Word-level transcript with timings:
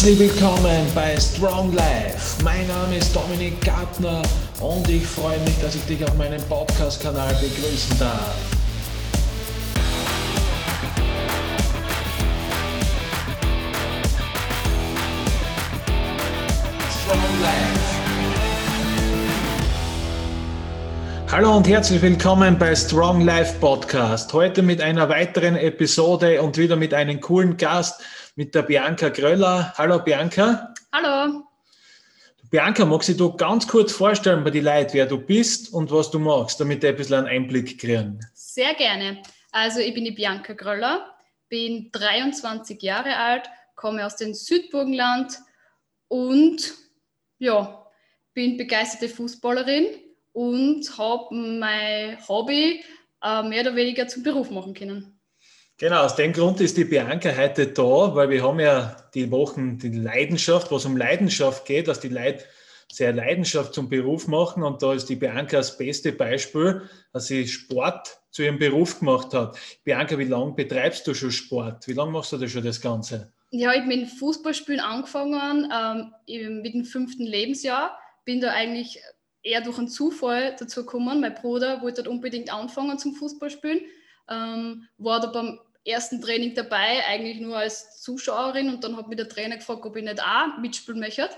Herzlich 0.00 0.18
willkommen 0.18 0.86
bei 0.94 1.14
Strong 1.20 1.74
Life. 1.74 2.42
Mein 2.42 2.66
Name 2.68 2.96
ist 2.96 3.14
Dominik 3.14 3.60
Gartner 3.62 4.22
und 4.58 4.88
ich 4.88 5.06
freue 5.06 5.38
mich, 5.40 5.60
dass 5.60 5.74
ich 5.74 5.84
dich 5.84 6.02
auf 6.02 6.16
meinem 6.16 6.40
Podcast-Kanal 6.44 7.34
begrüßen 7.34 7.98
darf. 7.98 8.34
Strong 17.02 17.42
Life. 17.42 17.80
Hallo 21.30 21.58
und 21.58 21.68
herzlich 21.68 22.00
willkommen 22.00 22.58
bei 22.58 22.74
Strong 22.74 23.20
Life 23.20 23.58
Podcast. 23.60 24.32
Heute 24.32 24.62
mit 24.62 24.80
einer 24.80 25.10
weiteren 25.10 25.56
Episode 25.56 26.40
und 26.40 26.56
wieder 26.56 26.76
mit 26.76 26.94
einem 26.94 27.20
coolen 27.20 27.58
Gast 27.58 28.00
mit 28.36 28.54
der 28.54 28.62
Bianca 28.62 29.08
Gröller. 29.08 29.72
Hallo 29.76 29.98
Bianca. 29.98 30.72
Hallo. 30.92 31.44
Bianca, 32.50 32.84
magst 32.84 33.20
du 33.20 33.36
ganz 33.36 33.68
kurz 33.68 33.92
vorstellen 33.92 34.42
bei 34.42 34.50
die 34.50 34.60
Leuten, 34.60 34.94
wer 34.94 35.06
du 35.06 35.18
bist 35.18 35.72
und 35.72 35.92
was 35.92 36.10
du 36.10 36.18
machst, 36.18 36.58
damit 36.60 36.82
die 36.82 36.88
ein 36.88 36.96
bisschen 36.96 37.14
einen 37.14 37.28
Einblick 37.28 37.78
kriegen? 37.78 38.18
Sehr 38.34 38.74
gerne. 38.74 39.22
Also 39.52 39.80
ich 39.80 39.94
bin 39.94 40.04
die 40.04 40.10
Bianca 40.10 40.52
Gröller, 40.54 41.14
bin 41.48 41.90
23 41.92 42.82
Jahre 42.82 43.16
alt, 43.16 43.48
komme 43.76 44.04
aus 44.04 44.16
dem 44.16 44.34
Südburgenland 44.34 45.38
und 46.08 46.74
ja, 47.38 47.86
bin 48.34 48.56
begeisterte 48.56 49.08
Fußballerin 49.08 49.86
und 50.32 50.98
habe 50.98 51.34
mein 51.34 52.18
Hobby 52.28 52.84
äh, 53.22 53.42
mehr 53.42 53.62
oder 53.62 53.76
weniger 53.76 54.08
zum 54.08 54.22
Beruf 54.22 54.50
machen 54.50 54.74
können. 54.74 55.19
Genau, 55.80 56.02
aus 56.02 56.14
dem 56.14 56.34
Grund 56.34 56.60
ist 56.60 56.76
die 56.76 56.84
Bianca 56.84 57.34
heute 57.34 57.68
da, 57.68 58.14
weil 58.14 58.28
wir 58.28 58.44
haben 58.44 58.60
ja 58.60 58.94
die 59.14 59.30
Wochen 59.30 59.78
die 59.78 59.88
Leidenschaft, 59.88 60.70
was 60.70 60.84
um 60.84 60.94
Leidenschaft 60.94 61.64
geht, 61.64 61.88
dass 61.88 62.00
die 62.00 62.10
Leute 62.10 62.44
sehr 62.92 63.14
Leidenschaft 63.14 63.72
zum 63.72 63.88
Beruf 63.88 64.28
machen 64.28 64.62
und 64.62 64.82
da 64.82 64.92
ist 64.92 65.06
die 65.06 65.16
Bianca 65.16 65.56
das 65.56 65.78
beste 65.78 66.12
Beispiel, 66.12 66.82
dass 67.14 67.28
sie 67.28 67.48
Sport 67.48 68.20
zu 68.30 68.42
ihrem 68.42 68.58
Beruf 68.58 68.98
gemacht 68.98 69.32
hat. 69.32 69.56
Bianca, 69.82 70.18
wie 70.18 70.24
lange 70.24 70.52
betreibst 70.52 71.06
du 71.06 71.14
schon 71.14 71.30
Sport? 71.30 71.88
Wie 71.88 71.94
lange 71.94 72.12
machst 72.12 72.32
du 72.32 72.36
das 72.36 72.50
schon 72.50 72.62
das 72.62 72.82
Ganze? 72.82 73.32
Ja, 73.50 73.72
ich 73.72 73.78
habe 73.78 73.88
mit 73.88 74.06
Fußballspielen 74.10 74.80
angefangen 74.82 75.66
ähm, 76.28 76.60
mit 76.60 76.74
dem 76.74 76.84
fünften 76.84 77.24
Lebensjahr. 77.24 77.98
Bin 78.26 78.42
da 78.42 78.52
eigentlich 78.52 79.00
eher 79.42 79.62
durch 79.62 79.78
einen 79.78 79.88
Zufall 79.88 80.54
dazu 80.58 80.84
gekommen. 80.84 81.22
Mein 81.22 81.36
Bruder 81.36 81.80
wollte 81.80 82.02
dort 82.02 82.14
unbedingt 82.14 82.52
anfangen 82.52 82.98
zum 82.98 83.14
Fußballspielen. 83.14 83.80
Ähm, 84.28 84.86
war 84.98 85.20
da 85.20 85.28
beim 85.28 85.58
ersten 85.84 86.20
Training 86.20 86.54
dabei, 86.54 87.04
eigentlich 87.06 87.40
nur 87.40 87.56
als 87.56 88.00
Zuschauerin 88.02 88.68
und 88.68 88.84
dann 88.84 88.96
hat 88.96 89.08
mich 89.08 89.16
der 89.16 89.28
Trainer 89.28 89.56
gefragt, 89.56 89.84
ob 89.84 89.96
ich 89.96 90.04
nicht 90.04 90.22
auch 90.22 90.58
mitspielen 90.58 91.00
möchte. 91.00 91.30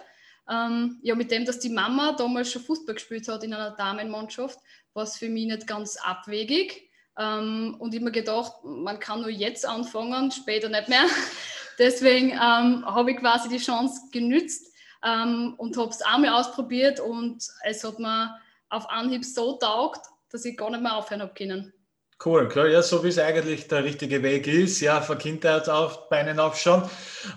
Ähm, 0.50 0.98
ja, 1.02 1.14
mit 1.14 1.30
dem, 1.30 1.44
dass 1.44 1.60
die 1.60 1.68
Mama 1.68 2.12
damals 2.12 2.50
schon 2.50 2.62
Fußball 2.62 2.94
gespielt 2.94 3.28
hat 3.28 3.44
in 3.44 3.54
einer 3.54 3.76
Damenmannschaft, 3.76 4.58
war 4.94 5.04
es 5.04 5.16
für 5.16 5.28
mich 5.28 5.46
nicht 5.46 5.66
ganz 5.66 5.96
abwegig. 5.96 6.90
Ähm, 7.18 7.76
und 7.78 7.94
ich 7.94 8.00
mir 8.00 8.10
gedacht, 8.10 8.52
man 8.64 8.98
kann 8.98 9.20
nur 9.20 9.30
jetzt 9.30 9.66
anfangen, 9.66 10.30
später 10.30 10.68
nicht 10.68 10.88
mehr. 10.88 11.04
Deswegen 11.78 12.30
ähm, 12.30 12.84
habe 12.84 13.12
ich 13.12 13.18
quasi 13.18 13.48
die 13.48 13.58
Chance 13.58 14.00
genützt 14.12 14.72
ähm, 15.04 15.54
und 15.58 15.76
habe 15.76 15.90
es 15.90 16.02
einmal 16.02 16.30
ausprobiert 16.30 17.00
und 17.00 17.42
es 17.64 17.84
hat 17.84 17.98
mir 17.98 18.38
auf 18.68 18.88
Anhieb 18.90 19.24
so 19.24 19.54
taugt, 19.58 20.06
dass 20.30 20.44
ich 20.44 20.56
gar 20.56 20.70
nicht 20.70 20.82
mehr 20.82 20.96
aufhören 20.96 21.22
habe 21.22 21.34
können. 21.34 21.72
Cool, 22.24 22.46
klar, 22.48 22.68
ja, 22.68 22.82
so 22.82 23.02
wie 23.02 23.08
es 23.08 23.18
eigentlich 23.18 23.66
der 23.66 23.82
richtige 23.82 24.22
Weg 24.22 24.46
ist, 24.46 24.80
ja, 24.80 25.00
von 25.00 25.18
Kindheit 25.18 25.68
auf 25.68 26.08
Beinen 26.08 26.38
aufschauen. 26.38 26.88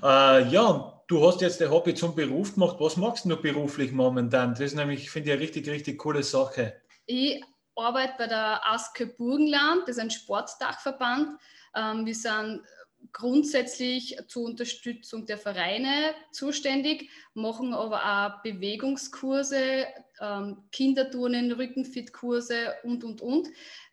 Äh, 0.03 0.47
ja, 0.49 1.01
du 1.07 1.25
hast 1.25 1.41
jetzt 1.41 1.59
dein 1.59 1.71
Hobby 1.71 1.95
zum 1.95 2.13
Beruf 2.13 2.53
gemacht. 2.53 2.75
Was 2.79 2.95
machst 2.95 3.25
du 3.25 3.35
beruflich 3.35 3.91
momentan? 3.91 4.51
Das 4.51 4.59
ist 4.59 4.75
nämlich, 4.75 5.09
finde 5.09 5.29
ich, 5.29 5.33
eine 5.33 5.41
richtig, 5.41 5.67
richtig 5.67 5.97
coole 5.97 6.21
Sache. 6.21 6.81
Ich 7.07 7.43
arbeite 7.75 8.13
bei 8.19 8.27
der 8.27 8.61
Aske 8.71 9.07
Burgenland, 9.07 9.83
das 9.87 9.97
ist 9.97 10.03
ein 10.03 10.11
Sportdachverband. 10.11 11.39
Ähm, 11.75 12.05
wir 12.05 12.15
sind 12.15 12.61
grundsätzlich 13.11 14.17
zur 14.27 14.43
Unterstützung 14.43 15.25
der 15.25 15.37
Vereine 15.37 16.13
zuständig, 16.31 17.09
machen 17.33 17.73
aber 17.73 18.03
auch 18.03 18.41
Bewegungskurse, 18.43 19.85
ähm, 20.19 20.57
Kinderturnen, 20.71 21.51
Rückenfitkurse 21.51 22.73
und, 22.83 23.03
und, 23.03 23.21
und. 23.21 23.47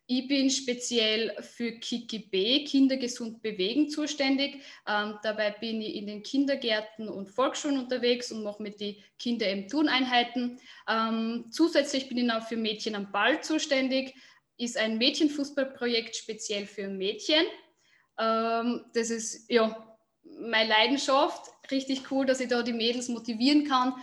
Ich 0.07 0.27
bin 0.27 0.51
speziell 0.51 1.35
für 1.43 1.73
Kiki 1.73 2.19
B, 2.19 2.65
Kinder 2.65 2.97
gesund 2.97 3.41
bewegen, 3.41 3.89
zuständig. 3.89 4.61
Ähm, 4.87 5.19
dabei 5.23 5.53
bin 5.53 5.81
ich 5.81 5.95
in 5.95 6.07
den 6.07 6.23
Kindergärten 6.23 7.09
und 7.09 7.29
Volksschulen 7.29 7.79
unterwegs 7.79 8.33
und 8.33 8.43
mache 8.43 8.63
mit 8.63 8.81
den 8.81 8.97
Kindern 9.19 9.49
eben 9.49 9.69
Turneinheiten. 9.69 10.59
Ähm, 10.89 11.47
zusätzlich 11.51 12.09
bin 12.09 12.19
ich 12.19 12.33
auch 12.33 12.43
für 12.43 12.57
Mädchen 12.57 12.97
am 12.97 13.13
Ball 13.13 13.43
zuständig. 13.43 14.15
Ist 14.59 14.77
ein 14.77 14.99
Mädchenfußballprojekt 14.99 16.17
speziell 16.17 16.67
für 16.67 16.89
Mädchen. 16.89 17.45
Ähm, 18.19 18.85
das 18.95 19.11
ist 19.11 19.51
ja 19.51 19.97
meine 20.41 20.69
Leidenschaft. 20.69 21.49
Richtig 21.71 22.11
cool, 22.11 22.27
dass 22.27 22.41
ich 22.41 22.49
da 22.49 22.63
die 22.63 22.73
Mädels 22.73 23.09
motivieren 23.09 23.65
kann, 23.65 23.95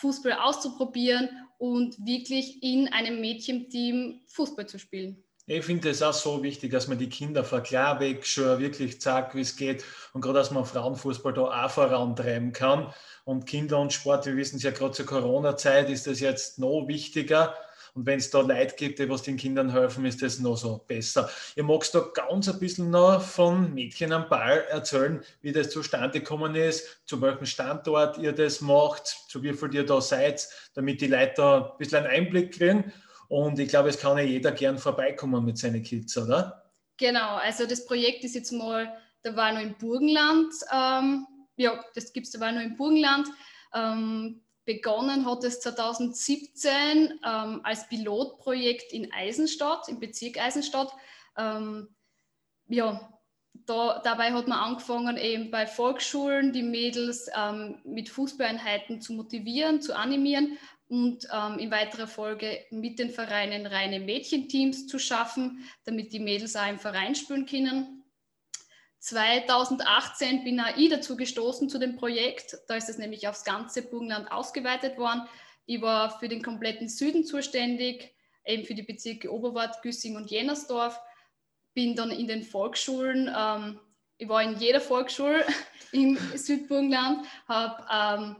Fußball 0.00 0.34
auszuprobieren 0.34 1.30
und 1.58 1.96
wirklich 2.04 2.62
in 2.62 2.88
einem 2.88 3.20
Mädchenteam 3.20 4.20
Fußball 4.26 4.68
zu 4.68 4.78
spielen. 4.78 5.25
Ich 5.48 5.64
finde 5.64 5.90
es 5.90 6.02
auch 6.02 6.12
so 6.12 6.42
wichtig, 6.42 6.72
dass 6.72 6.88
man 6.88 6.98
die 6.98 7.08
Kinder 7.08 7.44
von 7.44 7.62
klar 7.62 8.00
weg 8.00 8.26
schon 8.26 8.58
wirklich 8.58 9.00
zeigt, 9.00 9.36
wie 9.36 9.42
es 9.42 9.54
geht 9.54 9.84
und 10.12 10.20
gerade, 10.20 10.40
dass 10.40 10.50
man 10.50 10.64
Frauenfußball 10.64 11.32
da 11.32 11.64
auch 11.64 11.70
vorantreiben 11.70 12.52
kann. 12.52 12.92
Und 13.24 13.46
Kinder 13.46 13.78
und 13.78 13.92
Sport, 13.92 14.26
wir 14.26 14.36
wissen 14.36 14.56
es 14.56 14.64
ja 14.64 14.72
gerade 14.72 14.90
zur 14.90 15.06
Corona-Zeit, 15.06 15.88
ist 15.88 16.08
das 16.08 16.18
jetzt 16.18 16.58
noch 16.58 16.88
wichtiger. 16.88 17.54
Und 17.94 18.06
wenn 18.06 18.18
es 18.18 18.30
da 18.30 18.40
Leute 18.40 18.74
gibt, 18.74 18.98
die 18.98 19.08
was 19.08 19.22
den 19.22 19.36
Kindern 19.36 19.70
helfen, 19.70 20.04
ist 20.04 20.20
das 20.20 20.40
noch 20.40 20.56
so 20.56 20.84
besser. 20.88 21.30
Ihr 21.54 21.62
magst 21.62 21.94
da 21.94 22.00
ganz 22.12 22.48
ein 22.48 22.58
bisschen 22.58 22.90
noch 22.90 23.22
von 23.22 23.72
Mädchen 23.72 24.12
am 24.12 24.28
Ball 24.28 24.64
erzählen, 24.68 25.22
wie 25.42 25.52
das 25.52 25.70
zustande 25.70 26.18
gekommen 26.18 26.56
ist, 26.56 26.98
zu 27.06 27.22
welchem 27.22 27.46
Standort 27.46 28.18
ihr 28.18 28.32
das 28.32 28.60
macht, 28.60 29.06
zu 29.28 29.44
wie 29.44 29.52
viel 29.52 29.72
ihr 29.76 29.86
da 29.86 30.00
seid, 30.00 30.48
damit 30.74 31.00
die 31.00 31.06
Leute 31.06 31.34
da 31.36 31.70
ein 31.70 31.78
bisschen 31.78 32.04
einen 32.04 32.26
Einblick 32.26 32.52
kriegen. 32.52 32.92
Und 33.28 33.58
ich 33.58 33.68
glaube, 33.68 33.88
es 33.88 33.98
kann 33.98 34.18
ja 34.18 34.24
jeder 34.24 34.52
gern 34.52 34.78
vorbeikommen 34.78 35.44
mit 35.44 35.58
seinen 35.58 35.82
Kids, 35.82 36.16
oder? 36.16 36.70
Genau, 36.96 37.36
also 37.36 37.66
das 37.66 37.84
Projekt 37.84 38.24
ist 38.24 38.34
jetzt 38.34 38.52
mal, 38.52 38.96
da 39.22 39.36
war 39.36 39.52
noch 39.52 39.60
im 39.60 39.74
Burgenland, 39.74 40.52
ähm, 40.72 41.26
ja, 41.56 41.84
das 41.94 42.12
gibt 42.12 42.26
es 42.26 42.32
da 42.32 42.40
war 42.40 42.52
noch 42.52 42.62
im 42.62 42.76
Burgenland. 42.76 43.28
Ähm, 43.74 44.42
begonnen 44.64 45.24
hat 45.24 45.44
es 45.44 45.60
2017 45.60 47.20
ähm, 47.24 47.60
als 47.62 47.88
Pilotprojekt 47.88 48.92
in 48.92 49.12
Eisenstadt, 49.12 49.88
im 49.88 50.00
Bezirk 50.00 50.38
Eisenstadt. 50.38 50.92
Ähm, 51.36 51.88
ja, 52.68 53.16
da, 53.64 54.00
dabei 54.04 54.32
hat 54.32 54.48
man 54.48 54.58
angefangen, 54.58 55.16
eben 55.16 55.50
bei 55.50 55.66
Volksschulen 55.66 56.52
die 56.52 56.62
Mädels 56.62 57.30
ähm, 57.36 57.78
mit 57.84 58.08
Fußballeinheiten 58.08 59.00
zu 59.00 59.14
motivieren, 59.14 59.80
zu 59.80 59.96
animieren, 59.96 60.58
und 60.88 61.26
ähm, 61.32 61.58
in 61.58 61.70
weiterer 61.70 62.06
Folge 62.06 62.64
mit 62.70 62.98
den 62.98 63.10
Vereinen 63.10 63.66
reine 63.66 64.00
Mädchenteams 64.00 64.86
zu 64.86 64.98
schaffen, 64.98 65.64
damit 65.84 66.12
die 66.12 66.20
Mädels 66.20 66.54
auch 66.56 66.68
im 66.68 66.78
Verein 66.78 67.14
spielen 67.14 67.46
können. 67.46 68.04
2018 69.00 70.44
bin 70.44 70.60
auch 70.60 70.76
ich 70.76 70.90
dazu 70.90 71.16
gestoßen 71.16 71.68
zu 71.68 71.78
dem 71.78 71.96
Projekt. 71.96 72.56
Da 72.68 72.76
ist 72.76 72.88
es 72.88 72.98
nämlich 72.98 73.28
aufs 73.28 73.44
ganze 73.44 73.82
Burgenland 73.82 74.30
ausgeweitet 74.30 74.96
worden. 74.96 75.22
Ich 75.66 75.80
war 75.80 76.18
für 76.18 76.28
den 76.28 76.42
kompletten 76.42 76.88
Süden 76.88 77.24
zuständig, 77.24 78.14
eben 78.44 78.64
für 78.64 78.74
die 78.74 78.82
Bezirke 78.82 79.32
Oberwart, 79.32 79.82
Güssing 79.82 80.16
und 80.16 80.30
Jennersdorf. 80.30 81.00
Bin 81.74 81.94
dann 81.94 82.10
in 82.10 82.26
den 82.26 82.42
Volksschulen, 82.42 83.32
ähm, 83.36 83.80
ich 84.18 84.28
war 84.28 84.42
in 84.42 84.56
jeder 84.56 84.80
Volksschule 84.80 85.44
im 85.92 86.16
Südburgenland, 86.34 87.26
habe 87.48 87.84
ähm, 87.92 88.36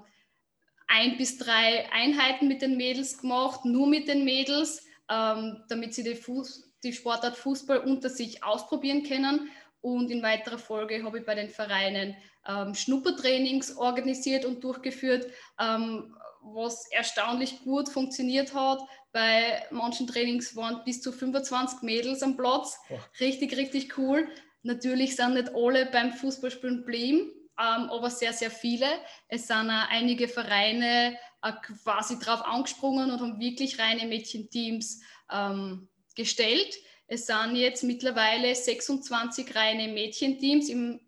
ein 0.89 1.17
bis 1.17 1.39
drei 1.39 1.91
Einheiten 1.93 2.49
mit 2.49 2.63
den 2.63 2.77
Mädels 2.77 3.19
gemacht, 3.19 3.65
nur 3.65 3.87
mit 3.87 4.09
den 4.09 4.25
Mädels, 4.25 4.85
ähm, 5.11 5.63
damit 5.69 5.95
sie 5.95 6.03
die, 6.03 6.15
Fuß, 6.15 6.73
die, 6.85 6.93
Sportart 6.93 7.37
Fußball 7.37 7.79
unter 7.79 8.09
sich 8.09 8.45
ausprobieren 8.45 9.03
können. 9.03 9.51
Und 9.81 10.11
in 10.11 10.23
weiterer 10.23 10.59
Folge 10.59 11.03
habe 11.05 11.19
ich 11.19 11.27
bei 11.27 11.35
den 11.35 11.49
Vereinen 11.49 12.17
ähm, 12.49 12.75
Schnuppertrainings 12.75 13.77
organisiert 13.77 14.45
und 14.45 14.63
durchgeführt, 14.63 15.27
ähm, 15.61 16.17
was 16.43 16.91
erstaunlich 16.91 17.63
gut 17.63 17.89
funktioniert 17.89 18.55
hat. 18.55 18.81
Bei 19.13 19.65
manchen 19.71 20.07
Trainings 20.07 20.55
waren 20.57 20.83
bis 20.85 21.03
zu 21.03 21.13
25 21.13 21.83
Mädels 21.83 22.23
am 22.23 22.37
Platz. 22.37 22.79
Richtig, 23.21 23.57
richtig 23.57 23.97
cool. 23.99 24.29
Natürlich 24.63 25.17
sind 25.17 25.35
nicht 25.35 25.55
alle 25.55 25.87
beim 25.87 26.13
Fußballspielen 26.13 26.79
geblieben, 26.79 27.31
ähm, 27.59 27.91
aber 27.91 28.11
sehr, 28.11 28.33
sehr 28.33 28.51
viele. 28.51 28.87
Es 29.29 29.47
sind 29.47 29.71
auch 29.71 29.89
einige 29.89 30.29
Vereine 30.29 31.19
äh, 31.43 31.53
quasi 31.83 32.19
drauf 32.19 32.43
angesprungen 32.45 33.11
und 33.11 33.21
haben 33.21 33.41
wirklich 33.41 33.79
reine 33.79 34.07
Mädchenteams 34.07 35.01
ähm, 35.31 35.89
gestellt. 36.15 36.75
Es 37.07 37.27
sind 37.27 37.57
jetzt 37.57 37.85
mittlerweile 37.85 38.55
26 38.55 39.55
reine 39.55 39.89
Mädchenteams 39.89 40.69
im, 40.69 41.01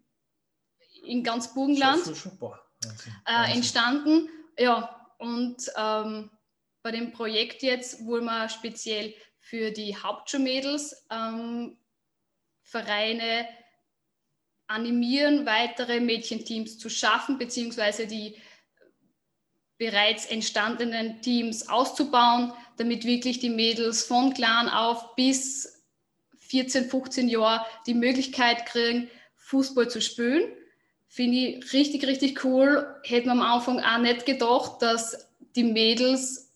in 1.02 1.22
ganz 1.24 1.52
Burgenland. 1.54 2.04
äh, 3.26 3.52
entstanden. 3.52 4.28
Ja, 4.58 5.12
und 5.18 5.56
ähm, 5.76 6.30
bei 6.82 6.92
dem 6.92 7.12
Projekt 7.12 7.62
jetzt, 7.62 8.06
wo 8.06 8.20
wir 8.20 8.48
speziell 8.48 9.14
für 9.38 9.70
die 9.70 9.96
Hauptschulmädels 9.96 11.06
ähm, 11.10 11.78
Vereine 12.62 13.48
animieren, 14.68 15.46
weitere 15.46 16.00
Mädchenteams 16.00 16.78
zu 16.78 16.88
schaffen, 16.88 17.38
beziehungsweise 17.38 18.06
die 18.06 18.36
bereits 19.78 20.26
entstandenen 20.26 21.22
Teams 21.22 21.68
auszubauen, 21.68 22.52
damit 22.76 23.04
wirklich 23.04 23.38
die 23.38 23.50
Mädels 23.50 24.04
von 24.04 24.34
klein 24.34 24.68
auf 24.68 25.14
bis 25.16 25.84
14, 26.38 26.88
15 26.88 27.28
Jahre 27.28 27.64
die 27.86 27.94
Möglichkeit 27.94 28.66
kriegen, 28.66 29.10
Fußball 29.36 29.88
zu 29.88 30.00
spielen. 30.00 30.52
Finde 31.08 31.38
ich 31.38 31.72
richtig, 31.72 32.06
richtig 32.06 32.44
cool. 32.44 33.00
Hätte 33.04 33.28
man 33.28 33.40
am 33.40 33.52
Anfang 33.52 33.80
auch 33.80 33.98
nicht 33.98 34.26
gedacht, 34.26 34.82
dass 34.82 35.28
die 35.56 35.64
Mädels 35.64 36.52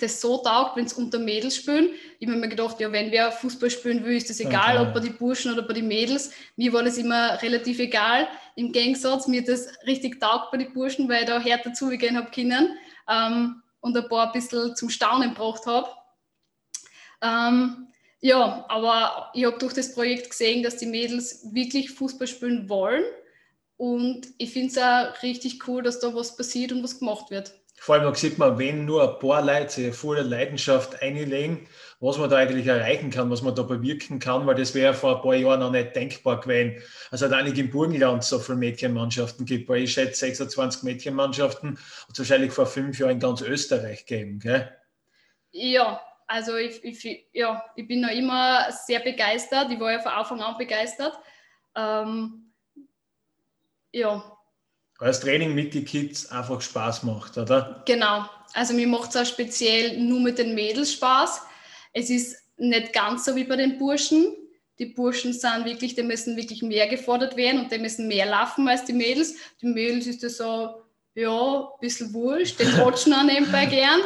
das 0.00 0.20
so 0.20 0.38
taugt, 0.38 0.76
wenn 0.76 0.86
es 0.86 0.94
unter 0.94 1.18
Mädels 1.18 1.56
spielen. 1.56 1.90
Ich 2.18 2.28
habe 2.28 2.38
mir 2.38 2.48
gedacht, 2.48 2.80
ja, 2.80 2.90
wenn 2.90 3.10
wer 3.10 3.30
Fußball 3.30 3.70
spielen 3.70 4.04
will, 4.04 4.16
ist 4.16 4.30
das 4.30 4.40
egal, 4.40 4.78
okay. 4.78 4.88
ob 4.88 4.94
bei 4.94 5.00
die 5.00 5.10
Burschen 5.10 5.52
oder 5.52 5.62
bei 5.62 5.74
den 5.74 5.88
Mädels. 5.88 6.32
Mir 6.56 6.72
war 6.72 6.82
das 6.82 6.98
immer 6.98 7.40
relativ 7.42 7.78
egal. 7.78 8.26
Im 8.56 8.72
Gegensatz, 8.72 9.26
mir 9.28 9.44
das 9.44 9.68
richtig 9.86 10.20
taugt 10.20 10.50
bei 10.50 10.58
den 10.58 10.72
Burschen, 10.72 11.08
weil 11.08 11.22
ich 11.22 11.28
da 11.28 11.38
härter 11.38 11.72
zugehen 11.72 12.16
habe 12.16 12.30
können 12.30 12.76
ähm, 13.08 13.62
und 13.80 13.96
ein 13.96 14.08
paar 14.08 14.26
ein 14.26 14.32
bisschen 14.32 14.74
zum 14.74 14.90
Staunen 14.90 15.34
gebracht 15.34 15.66
habe. 15.66 15.88
Ähm, 17.22 17.88
ja, 18.20 18.64
aber 18.68 19.30
ich 19.34 19.44
habe 19.44 19.58
durch 19.58 19.74
das 19.74 19.94
Projekt 19.94 20.30
gesehen, 20.30 20.62
dass 20.62 20.78
die 20.78 20.86
Mädels 20.86 21.46
wirklich 21.52 21.90
Fußball 21.90 22.26
spielen 22.26 22.68
wollen. 22.68 23.04
Und 23.76 24.28
ich 24.38 24.52
finde 24.52 24.68
es 24.68 24.78
auch 24.78 25.22
richtig 25.22 25.68
cool, 25.68 25.82
dass 25.82 26.00
da 26.00 26.14
was 26.14 26.34
passiert 26.34 26.72
und 26.72 26.82
was 26.82 26.98
gemacht 26.98 27.30
wird. 27.30 27.52
Vor 27.78 27.94
allem 27.94 28.14
sieht 28.14 28.38
man, 28.38 28.58
wenn 28.58 28.84
nur 28.84 29.08
ein 29.08 29.18
paar 29.18 29.42
Leute 29.42 29.70
sich 29.70 29.94
voller 29.94 30.22
Leidenschaft 30.22 31.00
einlegen, 31.02 31.68
was 32.00 32.18
man 32.18 32.28
da 32.28 32.36
eigentlich 32.36 32.66
erreichen 32.66 33.10
kann, 33.10 33.30
was 33.30 33.42
man 33.42 33.54
da 33.54 33.62
bewirken 33.62 34.18
kann, 34.18 34.46
weil 34.46 34.54
das 34.54 34.74
wäre 34.74 34.92
vor 34.92 35.16
ein 35.16 35.22
paar 35.22 35.34
Jahren 35.34 35.60
noch 35.60 35.70
nicht 35.70 35.94
denkbar 35.94 36.40
gewesen. 36.40 36.82
Also 37.10 37.28
da 37.28 37.42
nicht 37.42 37.58
im 37.58 37.70
Burgenland 37.70 38.24
so 38.24 38.38
viele 38.38 38.58
Mädchenmannschaften 38.58 39.46
gibt, 39.46 39.68
weil 39.68 39.84
ich 39.84 39.92
schätze 39.92 40.26
26 40.26 40.82
Mädchenmannschaften 40.82 41.76
hat 41.76 42.12
es 42.12 42.18
wahrscheinlich 42.18 42.52
vor 42.52 42.66
fünf 42.66 42.98
Jahren 42.98 43.12
in 43.12 43.20
ganz 43.20 43.40
Österreich 43.40 44.04
gell? 44.06 44.76
Ja, 45.52 46.00
also 46.26 46.56
ich, 46.56 46.82
ich, 46.84 47.28
ja, 47.32 47.64
ich 47.76 47.86
bin 47.86 48.00
noch 48.00 48.10
immer 48.10 48.70
sehr 48.72 49.00
begeistert. 49.00 49.70
Ich 49.70 49.80
war 49.80 49.92
ja 49.92 50.00
von 50.00 50.12
Anfang 50.12 50.40
an 50.42 50.58
begeistert. 50.58 51.18
Ähm, 51.74 52.52
ja, 53.92 54.35
weil 54.98 55.08
das 55.08 55.20
Training 55.20 55.54
mit 55.54 55.74
den 55.74 55.84
Kids 55.84 56.30
einfach 56.30 56.60
Spaß 56.60 57.02
macht, 57.02 57.36
oder? 57.36 57.82
Genau. 57.86 58.28
Also 58.54 58.74
mir 58.74 58.86
macht 58.86 59.10
es 59.10 59.16
auch 59.16 59.26
speziell 59.26 59.98
nur 59.98 60.20
mit 60.20 60.38
den 60.38 60.54
Mädels 60.54 60.92
Spaß. 60.92 61.42
Es 61.92 62.10
ist 62.10 62.36
nicht 62.56 62.92
ganz 62.92 63.24
so 63.24 63.36
wie 63.36 63.44
bei 63.44 63.56
den 63.56 63.78
Burschen. 63.78 64.34
Die 64.78 64.86
Burschen 64.86 65.32
sind 65.32 65.64
wirklich, 65.64 65.94
die 65.94 66.02
müssen 66.02 66.36
wirklich 66.36 66.62
mehr 66.62 66.86
gefordert 66.86 67.36
werden 67.36 67.60
und 67.60 67.72
die 67.72 67.78
müssen 67.78 68.08
mehr 68.08 68.26
laufen 68.26 68.68
als 68.68 68.84
die 68.84 68.92
Mädels. 68.92 69.34
Die 69.60 69.66
Mädels 69.66 70.06
ist 70.06 70.22
das 70.22 70.36
so, 70.38 70.82
ja, 71.14 71.60
ein 71.60 71.80
bisschen 71.80 72.12
wurscht, 72.12 72.60
die 72.60 72.64
trotschen 72.64 73.14
auch 73.14 73.24
nebenbei 73.24 73.66
gern. 73.66 74.00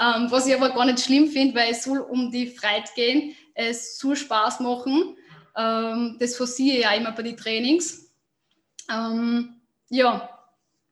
Ähm, 0.00 0.30
was 0.30 0.46
ich 0.46 0.54
aber 0.54 0.70
gar 0.70 0.86
nicht 0.86 1.00
schlimm 1.00 1.28
finde, 1.28 1.54
weil 1.58 1.72
es 1.72 1.84
soll 1.84 1.98
um 1.98 2.30
die 2.30 2.46
Freiheit 2.46 2.94
gehen, 2.94 3.34
es 3.54 3.98
soll 3.98 4.16
Spaß 4.16 4.60
machen. 4.60 5.16
Ähm, 5.56 6.16
das 6.20 6.36
forciere 6.36 6.76
ich 6.76 6.82
ja 6.84 6.92
immer 6.92 7.12
bei 7.12 7.22
den 7.22 7.36
Trainings. 7.36 8.10
Ähm, 8.90 9.57
ja. 9.90 10.28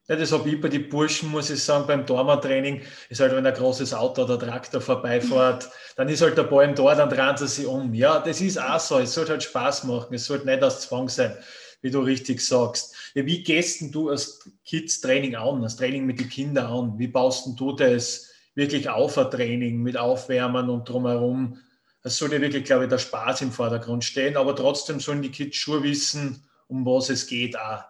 Ja, 0.08 0.14
das 0.14 0.30
habe 0.30 0.48
ich 0.48 0.60
bei 0.60 0.68
den 0.68 0.88
Burschen, 0.88 1.30
muss 1.30 1.50
ich 1.50 1.60
sagen, 1.64 1.84
beim 1.88 2.06
Dormer-Training 2.06 2.80
ist 3.08 3.20
halt, 3.20 3.34
wenn 3.34 3.44
ein 3.44 3.54
großes 3.54 3.92
Auto 3.92 4.22
oder 4.22 4.38
Traktor 4.38 4.80
vorbeifährt, 4.80 5.68
dann 5.96 6.08
ist 6.08 6.22
halt 6.22 6.38
der 6.38 6.44
Ball 6.44 6.66
im 6.66 6.76
Tor, 6.76 6.94
dann 6.94 7.10
drehen 7.10 7.36
sie 7.36 7.48
sich 7.48 7.66
um. 7.66 7.92
Ja, 7.92 8.20
das 8.20 8.40
ist 8.40 8.56
auch 8.56 8.78
so. 8.78 9.00
Es 9.00 9.14
sollte 9.14 9.32
halt 9.32 9.42
Spaß 9.42 9.82
machen. 9.84 10.14
Es 10.14 10.26
sollte 10.26 10.46
nicht 10.46 10.62
aus 10.62 10.82
Zwang 10.82 11.08
sein, 11.08 11.36
wie 11.82 11.90
du 11.90 12.00
richtig 12.00 12.40
sagst. 12.40 12.94
Ja, 13.14 13.26
wie 13.26 13.42
gehst 13.42 13.82
du 13.92 14.10
als 14.10 14.48
Kids-Training 14.64 15.34
an, 15.34 15.62
das 15.62 15.76
Training 15.76 16.06
mit 16.06 16.20
den 16.20 16.28
Kindern 16.28 16.66
an? 16.66 16.98
Wie 16.98 17.08
baust 17.08 17.48
du 17.58 17.72
das 17.72 18.30
wirklich 18.54 18.88
auf, 18.88 19.18
ein 19.18 19.28
Training 19.32 19.82
mit 19.82 19.96
Aufwärmen 19.96 20.70
und 20.70 20.88
drumherum? 20.88 21.58
Es 22.04 22.16
sollte 22.18 22.40
wirklich, 22.40 22.62
glaube 22.62 22.84
ich, 22.84 22.90
der 22.90 22.98
Spaß 22.98 23.42
im 23.42 23.50
Vordergrund 23.50 24.04
stehen, 24.04 24.36
aber 24.36 24.54
trotzdem 24.54 25.00
sollen 25.00 25.22
die 25.22 25.32
Kids 25.32 25.56
schon 25.56 25.82
wissen, 25.82 26.44
um 26.68 26.86
was 26.86 27.10
es 27.10 27.26
geht 27.26 27.58
auch. 27.58 27.82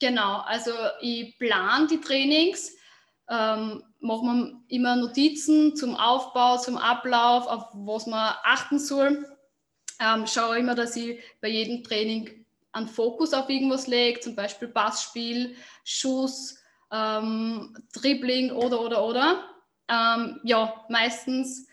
Genau, 0.00 0.38
also 0.40 0.70
ich 1.00 1.36
plane 1.38 1.88
die 1.88 2.00
Trainings, 2.00 2.72
ähm, 3.28 3.82
mache 4.00 4.24
mir 4.24 4.60
immer 4.68 4.96
Notizen 4.96 5.74
zum 5.74 5.96
Aufbau, 5.96 6.58
zum 6.58 6.78
Ablauf, 6.78 7.46
auf 7.46 7.64
was 7.72 8.06
man 8.06 8.34
achten 8.44 8.78
soll. 8.78 9.26
Ähm, 10.00 10.26
schaue 10.26 10.58
immer, 10.58 10.76
dass 10.76 10.94
ich 10.94 11.20
bei 11.40 11.48
jedem 11.48 11.82
Training 11.82 12.46
einen 12.72 12.86
Fokus 12.86 13.34
auf 13.34 13.48
irgendwas 13.48 13.88
lege, 13.88 14.20
zum 14.20 14.36
Beispiel 14.36 14.68
Passspiel, 14.68 15.56
Schuss, 15.84 16.58
ähm, 16.92 17.76
Dribbling 17.92 18.52
oder, 18.52 18.80
oder, 18.80 19.04
oder. 19.04 19.44
Ähm, 19.88 20.40
ja, 20.44 20.84
meistens 20.88 21.67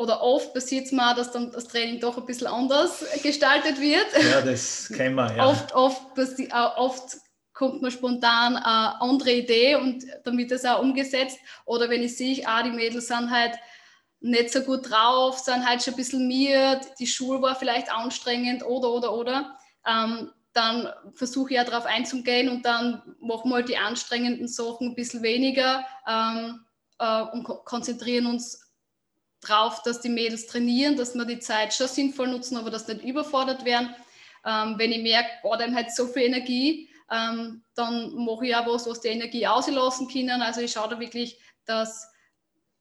oder 0.00 0.22
oft 0.22 0.54
passiert 0.54 0.86
es 0.86 0.92
mal, 0.92 1.14
dass 1.14 1.30
dann 1.30 1.52
das 1.52 1.68
Training 1.68 2.00
doch 2.00 2.16
ein 2.16 2.24
bisschen 2.24 2.46
anders 2.46 3.04
gestaltet 3.22 3.78
wird. 3.78 4.06
Ja, 4.30 4.40
das 4.40 4.90
kennen 4.96 5.14
wir, 5.14 5.36
ja. 5.36 5.46
Oft, 5.46 5.74
oft, 5.74 6.18
äh, 6.18 6.48
oft 6.76 7.18
kommt 7.52 7.82
mir 7.82 7.90
spontan 7.90 8.56
eine 8.56 8.98
andere 9.02 9.32
Idee 9.32 9.76
und 9.76 10.06
dann 10.24 10.38
wird 10.38 10.52
das 10.52 10.64
auch 10.64 10.80
umgesetzt. 10.80 11.38
Oder 11.66 11.90
wenn 11.90 12.02
ich 12.02 12.16
sehe, 12.16 12.42
ah, 12.46 12.62
die 12.62 12.70
Mädels 12.70 13.08
sind 13.08 13.30
halt 13.30 13.52
nicht 14.20 14.50
so 14.50 14.62
gut 14.62 14.90
drauf, 14.90 15.38
sind 15.38 15.68
halt 15.68 15.82
schon 15.82 15.92
ein 15.92 15.98
bisschen 15.98 16.26
miert, 16.26 16.86
die 16.98 17.06
Schule 17.06 17.42
war 17.42 17.54
vielleicht 17.54 17.92
anstrengend 17.92 18.64
oder, 18.64 18.90
oder, 18.90 19.12
oder. 19.12 19.58
Ähm, 19.86 20.30
dann 20.54 20.88
versuche 21.12 21.50
ich 21.50 21.56
ja 21.56 21.64
darauf 21.64 21.84
einzugehen 21.84 22.48
und 22.48 22.64
dann 22.64 23.02
machen 23.20 23.50
wir 23.50 23.56
halt 23.56 23.68
die 23.68 23.76
anstrengenden 23.76 24.48
Sachen 24.48 24.88
ein 24.88 24.94
bisschen 24.94 25.22
weniger 25.22 25.84
ähm, 26.08 26.64
äh, 26.98 27.22
und 27.32 27.44
ko 27.44 27.56
konzentrieren 27.64 28.24
uns 28.24 28.69
drauf, 29.40 29.82
dass 29.82 30.00
die 30.00 30.08
Mädels 30.08 30.46
trainieren, 30.46 30.96
dass 30.96 31.14
wir 31.14 31.24
die 31.24 31.38
Zeit 31.38 31.74
schon 31.74 31.88
sinnvoll 31.88 32.28
nutzen, 32.28 32.56
aber 32.56 32.70
dass 32.70 32.88
nicht 32.88 33.02
überfordert 33.02 33.64
werden. 33.64 33.94
Ähm, 34.44 34.74
wenn 34.78 34.92
ich 34.92 35.02
merke, 35.02 35.28
boah, 35.42 35.56
dann 35.56 35.74
hat 35.74 35.94
so 35.94 36.06
viel 36.06 36.22
Energie, 36.22 36.88
ähm, 37.10 37.62
dann 37.74 38.14
mache 38.14 38.46
ich 38.46 38.56
auch 38.56 38.66
was, 38.66 38.86
was 38.86 39.00
die 39.00 39.08
Energie 39.08 39.46
auslassen 39.46 40.08
können. 40.08 40.42
Also 40.42 40.60
ich 40.60 40.72
schaue 40.72 40.88
da 40.88 41.00
wirklich, 41.00 41.38
dass 41.64 42.08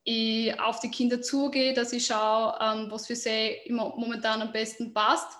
ich 0.03 0.59
auf 0.59 0.79
die 0.79 0.91
Kinder 0.91 1.21
zugehe, 1.21 1.73
dass 1.73 1.93
ich 1.93 2.05
schaue, 2.05 2.57
ähm, 2.61 2.91
was 2.91 3.07
für 3.07 3.15
sie 3.15 3.57
immer 3.65 3.93
momentan 3.95 4.41
am 4.41 4.51
besten 4.51 4.93
passt. 4.93 5.37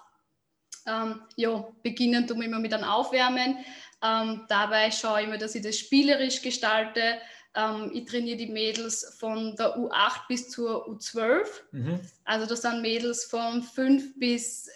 Ähm, 0.85 1.21
ja, 1.35 1.67
beginnen 1.83 2.27
tun 2.27 2.39
wir 2.39 2.47
immer 2.47 2.59
mit 2.59 2.73
einem 2.73 2.83
Aufwärmen. 2.83 3.57
Ähm, 4.01 4.45
dabei 4.47 4.91
schaue 4.91 5.21
ich 5.21 5.27
immer, 5.27 5.37
dass 5.37 5.55
ich 5.55 5.61
das 5.61 5.77
spielerisch 5.77 6.41
gestalte, 6.41 7.19
ähm, 7.55 7.91
ich 7.93 8.05
trainiere 8.05 8.37
die 8.37 8.47
Mädels 8.47 9.15
von 9.19 9.55
der 9.55 9.77
U8 9.77 10.27
bis 10.27 10.49
zur 10.49 10.87
U12. 10.87 11.45
Mhm. 11.71 11.99
Also 12.25 12.45
das 12.45 12.61
sind 12.61 12.81
Mädels 12.81 13.25
von 13.25 13.63
5 13.63 14.19
bis. 14.19 14.69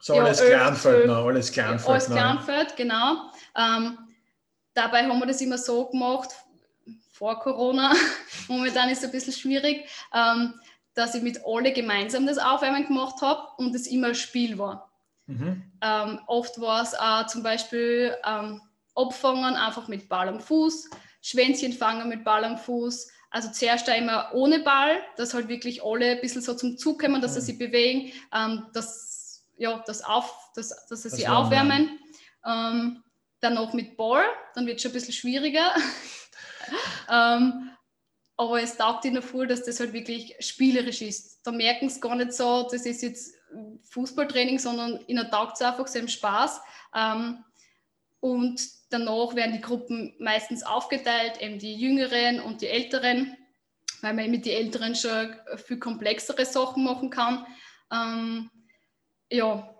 So 0.00 0.14
ja, 0.14 0.24
alles 0.24 0.40
Kleinfeld 0.40 1.06
noch, 1.06 1.26
alles 1.26 1.52
Kleinfeld. 1.52 1.88
Alles 1.88 2.06
Kleinfeld, 2.06 2.76
genau. 2.76 3.30
Ähm, 3.56 3.98
dabei 4.74 5.04
haben 5.04 5.18
wir 5.18 5.26
das 5.26 5.40
immer 5.40 5.58
so 5.58 5.86
gemacht, 5.86 6.30
vor 7.10 7.40
Corona, 7.40 7.94
momentan 8.48 8.90
ist 8.90 8.98
es 8.98 9.04
ein 9.04 9.10
bisschen 9.10 9.32
schwierig, 9.32 9.88
ähm, 10.12 10.54
dass 10.94 11.14
ich 11.14 11.22
mit 11.22 11.40
alle 11.46 11.72
gemeinsam 11.72 12.26
das 12.26 12.38
Aufwärmen 12.38 12.86
gemacht 12.86 13.20
habe 13.22 13.48
und 13.56 13.74
es 13.74 13.86
immer 13.86 14.08
ein 14.08 14.14
Spiel 14.14 14.58
war. 14.58 14.90
Mhm. 15.26 15.72
Ähm, 15.80 16.20
oft 16.26 16.60
war 16.60 16.82
es 16.82 16.94
auch 16.94 17.26
zum 17.26 17.42
Beispiel 17.42 18.14
ähm, 18.24 18.60
Abfangen 18.94 19.56
einfach 19.56 19.88
mit 19.88 20.08
Ball 20.08 20.28
am 20.28 20.40
Fuß, 20.40 20.88
Schwänzchen 21.26 21.72
fangen 21.72 22.08
mit 22.08 22.22
Ball 22.22 22.44
am 22.44 22.56
Fuß. 22.56 23.08
Also 23.30 23.50
zuerst 23.50 23.88
einmal 23.88 24.30
ohne 24.32 24.60
Ball, 24.60 25.00
dass 25.16 25.34
halt 25.34 25.48
wirklich 25.48 25.82
alle 25.82 26.12
ein 26.12 26.20
bisschen 26.20 26.40
so 26.40 26.54
zum 26.54 26.78
Zug 26.78 27.00
kommen, 27.00 27.20
dass 27.20 27.34
sie 27.34 27.40
sich 27.40 27.58
bewegen, 27.58 28.12
ähm, 28.32 28.66
dass, 28.72 29.44
ja, 29.56 29.82
das 29.86 30.04
auf, 30.04 30.32
dass, 30.54 30.68
dass 30.86 31.02
sie 31.02 31.08
das 31.08 31.18
sich 31.18 31.28
aufwärmen. 31.28 31.98
Ähm, 32.46 33.02
dann 33.40 33.54
noch 33.54 33.72
mit 33.72 33.96
Ball, 33.96 34.24
dann 34.54 34.66
wird 34.66 34.76
es 34.76 34.82
schon 34.82 34.92
ein 34.92 34.94
bisschen 34.94 35.14
schwieriger. 35.14 35.74
ähm, 37.10 37.70
aber 38.36 38.62
es 38.62 38.76
taugt 38.76 39.04
ihnen 39.04 39.20
voll, 39.20 39.48
dass 39.48 39.64
das 39.64 39.80
halt 39.80 39.92
wirklich 39.92 40.36
spielerisch 40.38 41.02
ist. 41.02 41.40
Da 41.44 41.50
merken 41.50 41.88
sie 41.88 42.00
gar 42.00 42.14
nicht 42.14 42.34
so, 42.34 42.68
das 42.70 42.86
ist 42.86 43.02
jetzt 43.02 43.34
Fußballtraining, 43.90 44.60
sondern 44.60 45.00
ihnen 45.08 45.28
taugt 45.28 45.56
es 45.56 45.62
einfach, 45.62 45.88
sie 45.88 45.98
haben 45.98 46.08
Spaß. 46.08 46.60
Ähm, 46.94 47.44
und 48.20 48.60
danach 48.90 49.34
werden 49.34 49.54
die 49.54 49.60
Gruppen 49.60 50.14
meistens 50.18 50.62
aufgeteilt, 50.62 51.40
eben 51.40 51.58
die 51.58 51.74
Jüngeren 51.74 52.40
und 52.40 52.62
die 52.62 52.68
Älteren, 52.68 53.36
weil 54.00 54.14
man 54.14 54.30
mit 54.30 54.46
den 54.46 54.56
Älteren 54.56 54.94
schon 54.94 55.34
viel 55.56 55.78
komplexere 55.78 56.44
Sachen 56.44 56.84
machen 56.84 57.10
kann. 57.10 57.46
Ähm, 57.92 58.50
ja, 59.30 59.74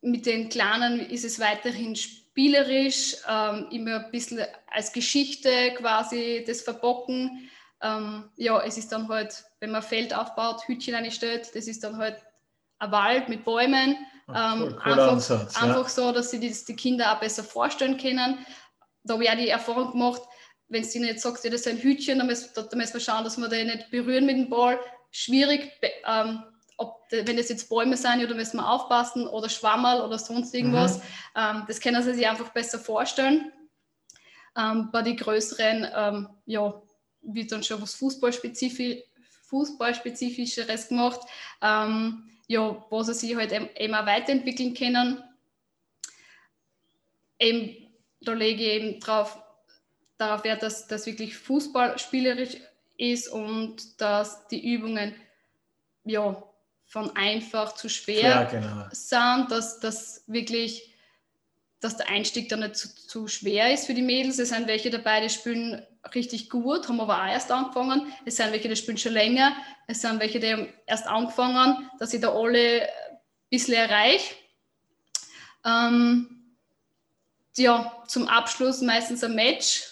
mit 0.00 0.26
den 0.26 0.48
Kleinen 0.48 1.00
ist 1.00 1.24
es 1.24 1.38
weiterhin 1.38 1.96
spielerisch, 1.96 3.16
ähm, 3.28 3.68
immer 3.70 4.04
ein 4.04 4.10
bisschen 4.10 4.44
als 4.68 4.92
Geschichte 4.92 5.74
quasi 5.76 6.44
das 6.46 6.62
verbocken. 6.62 7.50
Ähm, 7.80 8.30
ja, 8.36 8.62
es 8.62 8.78
ist 8.78 8.92
dann 8.92 9.08
halt, 9.08 9.44
wenn 9.60 9.70
man 9.70 9.82
Feld 9.82 10.14
aufbaut, 10.14 10.62
Hütchen 10.66 10.94
einstellt, 10.94 11.50
das 11.54 11.66
ist 11.66 11.84
dann 11.84 11.96
halt 11.96 12.16
ein 12.78 12.90
Wald 12.90 13.28
mit 13.28 13.44
Bäumen. 13.44 13.96
Ah, 14.34 14.54
cool, 14.56 14.68
ähm, 14.68 14.78
einfach, 14.80 15.12
Ansatz, 15.12 15.54
ja. 15.54 15.62
einfach 15.62 15.88
so, 15.88 16.12
dass 16.12 16.30
sie 16.30 16.46
das 16.46 16.64
die 16.64 16.76
Kinder 16.76 17.12
auch 17.12 17.20
besser 17.20 17.44
vorstellen 17.44 17.96
können. 17.96 18.38
Da 19.04 19.14
habe 19.14 19.24
ich 19.24 19.30
auch 19.30 19.36
die 19.36 19.48
Erfahrung 19.48 19.92
gemacht, 19.92 20.22
wenn 20.68 20.82
du 20.82 21.00
nicht 21.00 21.20
sagst, 21.20 21.44
ja, 21.44 21.50
das 21.50 21.62
ist 21.62 21.68
ein 21.68 21.78
Hütchen, 21.78 22.18
dann 22.18 22.26
müssen, 22.26 22.48
dann 22.54 22.78
müssen 22.78 22.94
wir 22.94 23.00
schauen, 23.00 23.24
dass 23.24 23.36
wir 23.36 23.48
den 23.48 23.66
nicht 23.66 23.90
berühren 23.90 24.26
mit 24.26 24.36
dem 24.36 24.48
Ball. 24.48 24.78
Schwierig, 25.10 25.70
ähm, 26.06 26.42
ob, 26.78 27.02
wenn 27.10 27.36
das 27.36 27.50
jetzt 27.50 27.68
Bäume 27.68 27.96
sind, 27.96 28.24
oder 28.24 28.34
müssen 28.34 28.56
wir 28.56 28.68
aufpassen 28.68 29.26
oder 29.26 29.48
Schwammerl 29.48 30.00
oder 30.02 30.18
sonst 30.18 30.54
irgendwas. 30.54 30.98
Mhm. 30.98 31.02
Ähm, 31.36 31.64
das 31.68 31.80
können 31.80 32.02
sie 32.02 32.14
sich 32.14 32.26
einfach 32.26 32.48
besser 32.50 32.78
vorstellen. 32.78 33.52
Ähm, 34.56 34.90
bei 34.90 35.02
den 35.02 35.16
größeren, 35.16 35.88
ähm, 35.94 36.28
ja, 36.46 36.80
wird 37.22 37.52
dann 37.52 37.62
schon 37.62 37.80
was 37.80 37.94
Fußballspezifisch, 37.94 39.02
Fußballspezifischeres 39.48 40.88
gemacht, 40.88 41.20
ähm, 41.60 42.28
ja, 42.46 42.84
wo 42.90 43.02
sie 43.02 43.14
sich 43.14 43.36
halt 43.36 43.52
eben 43.52 43.94
auch 43.94 44.06
weiterentwickeln 44.06 44.74
können. 44.74 45.22
Eben, 47.38 47.88
da 48.20 48.32
lege 48.32 48.62
ich 48.62 48.68
eben 48.68 49.00
drauf, 49.00 49.38
darauf 50.18 50.44
Wert, 50.44 50.62
dass 50.62 50.86
das 50.86 51.06
wirklich 51.06 51.36
Fußball 51.36 51.98
spielerisch 51.98 52.56
ist 52.96 53.28
und 53.28 54.00
dass 54.00 54.46
die 54.48 54.74
Übungen 54.74 55.14
ja, 56.04 56.42
von 56.84 57.16
einfach 57.16 57.74
zu 57.74 57.88
schwer 57.88 58.20
ja, 58.20 58.44
genau. 58.44 58.86
sind, 58.92 59.50
dass 59.50 59.80
das 59.80 60.24
wirklich 60.26 60.91
dass 61.82 61.96
der 61.96 62.08
Einstieg 62.08 62.48
dann 62.48 62.60
nicht 62.60 62.76
zu, 62.76 62.88
zu, 62.94 63.26
schwer 63.26 63.74
ist 63.74 63.86
für 63.86 63.94
die 63.94 64.02
Mädels. 64.02 64.38
Es 64.38 64.50
sind 64.50 64.68
welche 64.68 64.88
dabei, 64.88 65.20
die 65.20 65.28
spielen 65.28 65.84
richtig 66.14 66.48
gut, 66.48 66.88
haben 66.88 67.00
aber 67.00 67.20
auch 67.20 67.26
erst 67.28 67.50
angefangen. 67.50 68.06
Es 68.24 68.36
sind 68.36 68.52
welche, 68.52 68.68
die 68.68 68.76
spielen 68.76 68.98
schon 68.98 69.12
länger. 69.12 69.52
Es 69.88 70.00
sind 70.00 70.20
welche, 70.20 70.38
die 70.38 70.52
haben 70.52 70.68
erst 70.86 71.08
angefangen, 71.08 71.90
dass 71.98 72.14
ich 72.14 72.20
da 72.20 72.32
alle 72.32 72.82
ein 72.82 73.18
bisschen 73.50 73.74
erreiche. 73.74 74.34
Ähm, 75.64 76.54
ja, 77.56 78.00
zum 78.06 78.28
Abschluss 78.28 78.80
meistens 78.80 79.24
ein 79.24 79.34
Match. 79.34 79.82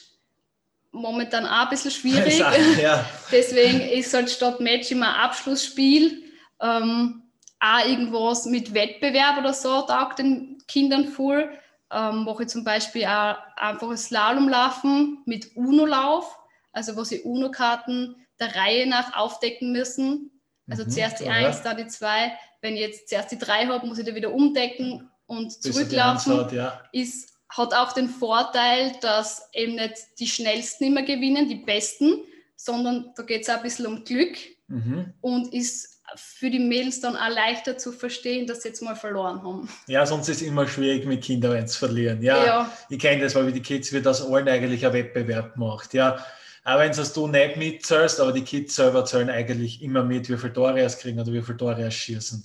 Momentan 0.92 1.44
auch 1.44 1.64
ein 1.64 1.70
bisschen 1.70 1.90
schwierig. 1.90 2.38
Ja. 2.80 3.04
Deswegen 3.32 3.80
ist 3.80 4.14
halt 4.14 4.30
statt 4.30 4.61
Match 4.61 4.92
immer 4.92 5.09
ein 5.09 5.23
Abschlussspiel. 5.23 6.23
Ähm, 6.61 7.25
auch 7.59 7.85
irgendwas 7.85 8.47
mit 8.47 8.73
Wettbewerb 8.75 9.38
oder 9.38 9.52
so 9.52 9.82
taugt 9.82 10.20
den 10.20 10.62
Kindern 10.68 11.09
voll 11.09 11.50
ähm, 11.92 12.25
mache 12.25 12.44
ich 12.44 12.49
zum 12.49 12.64
Beispiel 12.64 13.04
auch 13.04 13.37
einfach 13.56 13.90
ein 13.90 13.97
Slalomlaufen 13.97 15.23
mit 15.26 15.56
UNO-Lauf, 15.56 16.38
also 16.73 16.97
wo 16.97 17.04
sie 17.04 17.20
UNO-Karten 17.20 18.16
der 18.38 18.54
Reihe 18.54 18.87
nach 18.87 19.16
aufdecken 19.16 19.73
müssen. 19.73 20.30
Also 20.68 20.85
mhm, 20.85 20.90
zuerst 20.90 21.20
die 21.20 21.25
ja. 21.25 21.32
1, 21.32 21.62
dann 21.62 21.76
die 21.76 21.87
2. 21.87 22.32
Wenn 22.61 22.75
ich 22.75 22.80
jetzt 22.80 23.09
zuerst 23.09 23.32
die 23.32 23.38
3 23.38 23.66
habe, 23.66 23.87
muss 23.87 23.99
ich 23.99 24.06
da 24.06 24.14
wieder 24.14 24.32
umdecken 24.32 25.11
und 25.26 25.52
zurücklaufen. 25.52 26.32
Anschaut, 26.32 26.52
ja. 26.52 26.80
ist, 26.92 27.35
hat 27.49 27.75
auch 27.75 27.92
den 27.92 28.09
Vorteil, 28.09 28.92
dass 29.00 29.49
eben 29.52 29.75
nicht 29.75 29.94
die 30.18 30.26
Schnellsten 30.28 30.85
immer 30.85 31.02
gewinnen, 31.02 31.49
die 31.49 31.56
Besten, 31.56 32.20
sondern 32.56 33.12
da 33.16 33.23
geht 33.23 33.42
es 33.42 33.49
auch 33.49 33.56
ein 33.56 33.62
bisschen 33.62 33.87
um 33.87 34.04
Glück 34.04 34.37
mhm. 34.68 35.14
und 35.20 35.52
ist 35.52 35.89
für 36.17 36.50
die 36.50 36.59
Mädels 36.59 37.00
dann 37.00 37.17
auch 37.17 37.29
leichter 37.29 37.79
zu 37.79 37.93
verstehen, 37.93 38.47
dass 38.47 38.62
sie 38.62 38.69
jetzt 38.69 38.83
mal 38.83 38.97
verloren 38.97 39.43
haben. 39.43 39.69
Ja, 39.87 40.05
sonst 40.07 40.29
ist 40.29 40.43
es 40.43 40.49
immer 40.49 40.67
schwierig 40.67 41.07
mit 41.07 41.23
Kindern 41.23 41.67
zu 41.67 41.79
verlieren. 41.79 42.23
Ja, 42.23 42.45
ja. 42.45 42.73
ich 42.88 42.99
kenne 42.99 43.23
das, 43.23 43.35
weil 43.35 43.47
wie 43.47 43.52
die 43.52 43.62
Kids 43.62 43.93
wird 43.93 44.07
aus 44.07 44.23
allen 44.23 44.49
eigentlich 44.49 44.85
ein 44.85 44.93
Wettbewerb 44.93 45.55
gemacht. 45.55 45.95
Ja, 45.95 46.25
auch 46.64 46.79
wenn 46.79 46.90
es 46.90 47.12
du 47.12 47.26
nicht 47.26 47.57
mitzählst, 47.57 48.21
aber 48.21 48.33
die 48.33 48.45
Kids 48.45 48.76
selber 48.76 49.05
zählen 49.05 49.31
eigentlich 49.31 49.83
immer 49.83 50.02
mit, 50.02 50.29
wie 50.29 50.37
viele 50.37 50.52
Tore 50.52 50.81
es 50.81 50.99
kriegen 50.99 51.19
oder 51.19 51.33
wie 51.33 51.43
viele 51.43 51.57
Tore 51.57 51.83
es 51.83 51.95
schießen. 51.95 52.45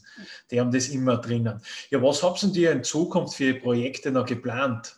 Die 0.51 0.59
haben 0.59 0.71
das 0.71 0.87
immer 0.87 1.17
drinnen. 1.17 1.61
Ja, 1.89 2.01
was 2.01 2.23
habt 2.23 2.41
ihr 2.43 2.71
in 2.71 2.83
Zukunft 2.83 3.35
für 3.35 3.53
Projekte 3.55 4.11
noch 4.11 4.25
geplant? 4.25 4.95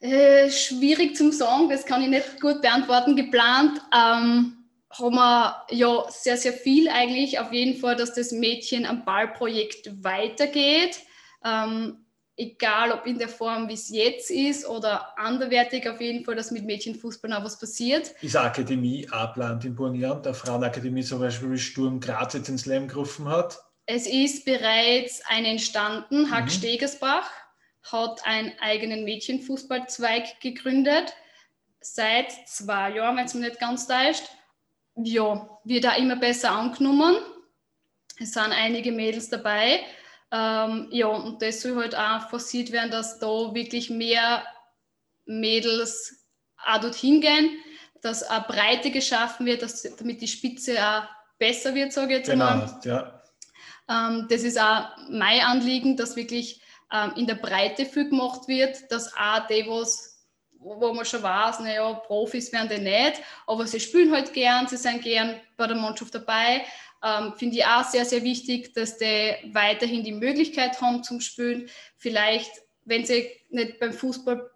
Äh, 0.00 0.50
schwierig 0.50 1.16
zum 1.16 1.32
sagen, 1.32 1.68
das 1.70 1.84
kann 1.84 2.02
ich 2.02 2.08
nicht 2.08 2.40
gut 2.40 2.60
beantworten. 2.60 3.16
Geplant 3.16 3.80
ähm, 3.96 4.57
haben 4.90 5.14
wir 5.14 5.66
ja 5.70 6.04
sehr, 6.08 6.36
sehr 6.36 6.52
viel 6.52 6.88
eigentlich. 6.88 7.38
Auf 7.38 7.52
jeden 7.52 7.78
Fall, 7.78 7.96
dass 7.96 8.14
das 8.14 8.32
Mädchen 8.32 8.86
am 8.86 9.04
Ballprojekt 9.04 10.02
weitergeht. 10.02 11.00
Ähm, 11.44 12.04
egal 12.36 12.92
ob 12.92 13.06
in 13.06 13.18
der 13.18 13.28
Form, 13.28 13.68
wie 13.68 13.74
es 13.74 13.90
jetzt 13.90 14.30
ist 14.30 14.66
oder 14.66 15.18
anderwertig, 15.18 15.88
auf 15.88 16.00
jeden 16.00 16.24
Fall, 16.24 16.36
dass 16.36 16.50
mit 16.50 16.64
Mädchenfußball 16.64 17.30
noch 17.30 17.44
was 17.44 17.58
passiert. 17.58 18.14
Ist 18.22 18.36
eine 18.36 18.46
Akademie 18.46 19.06
plant 19.34 19.64
in 19.64 19.74
Burgenland, 19.74 20.24
der 20.24 20.34
Frauenakademie 20.34 21.02
zum 21.02 21.20
Beispiel, 21.20 21.50
wie 21.50 21.58
Sturm 21.58 22.00
Graz 22.00 22.34
jetzt 22.34 22.48
ins 22.48 22.64
Leben 22.64 22.88
gerufen 22.88 23.28
hat? 23.28 23.58
Es 23.86 24.06
ist 24.06 24.44
bereits 24.44 25.22
eine 25.26 25.48
entstanden. 25.48 26.30
Hack 26.30 26.44
mhm. 26.44 26.50
Stegersbach 26.50 27.30
hat 27.90 28.24
einen 28.24 28.52
eigenen 28.60 29.04
Mädchenfußballzweig 29.04 30.40
gegründet. 30.40 31.14
Seit 31.80 32.30
zwei 32.46 32.90
Jahren, 32.94 33.16
wenn 33.16 33.26
es 33.26 33.34
mir 33.34 33.48
nicht 33.48 33.60
ganz 33.60 33.86
täuscht 33.86 34.24
ja, 35.02 35.48
wird 35.64 35.84
da 35.84 35.94
immer 35.94 36.16
besser 36.16 36.50
angenommen. 36.52 37.16
Es 38.18 38.32
sind 38.32 38.52
einige 38.52 38.92
Mädels 38.92 39.28
dabei. 39.28 39.80
Ähm, 40.30 40.88
ja, 40.90 41.06
und 41.06 41.40
das 41.40 41.62
soll 41.62 41.76
halt 41.76 41.96
auch 41.96 42.28
forciert 42.28 42.72
werden, 42.72 42.90
dass 42.90 43.18
da 43.18 43.54
wirklich 43.54 43.90
mehr 43.90 44.44
Mädels 45.24 46.26
auch 46.66 46.80
dorthin 46.80 47.20
gehen, 47.20 47.50
dass 48.02 48.22
eine 48.22 48.44
Breite 48.46 48.90
geschaffen 48.90 49.46
wird, 49.46 49.62
dass, 49.62 49.82
damit 49.96 50.20
die 50.20 50.28
Spitze 50.28 50.76
auch 50.84 51.04
besser 51.38 51.74
wird, 51.74 51.92
sage 51.92 52.12
ich 52.12 52.18
jetzt 52.18 52.30
genau, 52.30 52.46
einmal. 52.46 52.80
Ja. 52.84 53.22
Ähm, 53.88 54.26
das 54.28 54.42
ist 54.42 54.60
auch 54.60 54.88
mein 55.08 55.40
Anliegen, 55.40 55.96
dass 55.96 56.16
wirklich 56.16 56.60
ähm, 56.92 57.12
in 57.16 57.26
der 57.26 57.36
Breite 57.36 57.86
viel 57.86 58.08
gemacht 58.08 58.48
wird, 58.48 58.90
dass 58.90 59.14
auch 59.14 59.46
die, 59.46 59.64
was 59.66 60.07
wo 60.60 60.92
man 60.92 61.04
schon 61.04 61.22
weiß, 61.22 61.60
naja, 61.60 61.92
Profis 61.92 62.52
werden 62.52 62.68
die 62.68 62.82
nicht, 62.82 63.22
aber 63.46 63.66
sie 63.66 63.80
spielen 63.80 64.12
halt 64.12 64.32
gern, 64.32 64.66
sie 64.66 64.76
sind 64.76 65.02
gern 65.02 65.40
bei 65.56 65.66
der 65.66 65.76
Mannschaft 65.76 66.14
dabei. 66.14 66.64
Ähm, 67.04 67.32
Finde 67.36 67.56
ich 67.56 67.64
auch 67.64 67.84
sehr, 67.84 68.04
sehr 68.04 68.22
wichtig, 68.22 68.74
dass 68.74 68.98
die 68.98 69.34
weiterhin 69.52 70.02
die 70.02 70.12
Möglichkeit 70.12 70.80
haben 70.80 71.04
zum 71.04 71.20
Spielen. 71.20 71.68
Vielleicht, 71.96 72.50
wenn 72.84 73.04
sie 73.04 73.30
nicht 73.50 73.78
beim 73.78 73.92
Fußball 73.92 74.50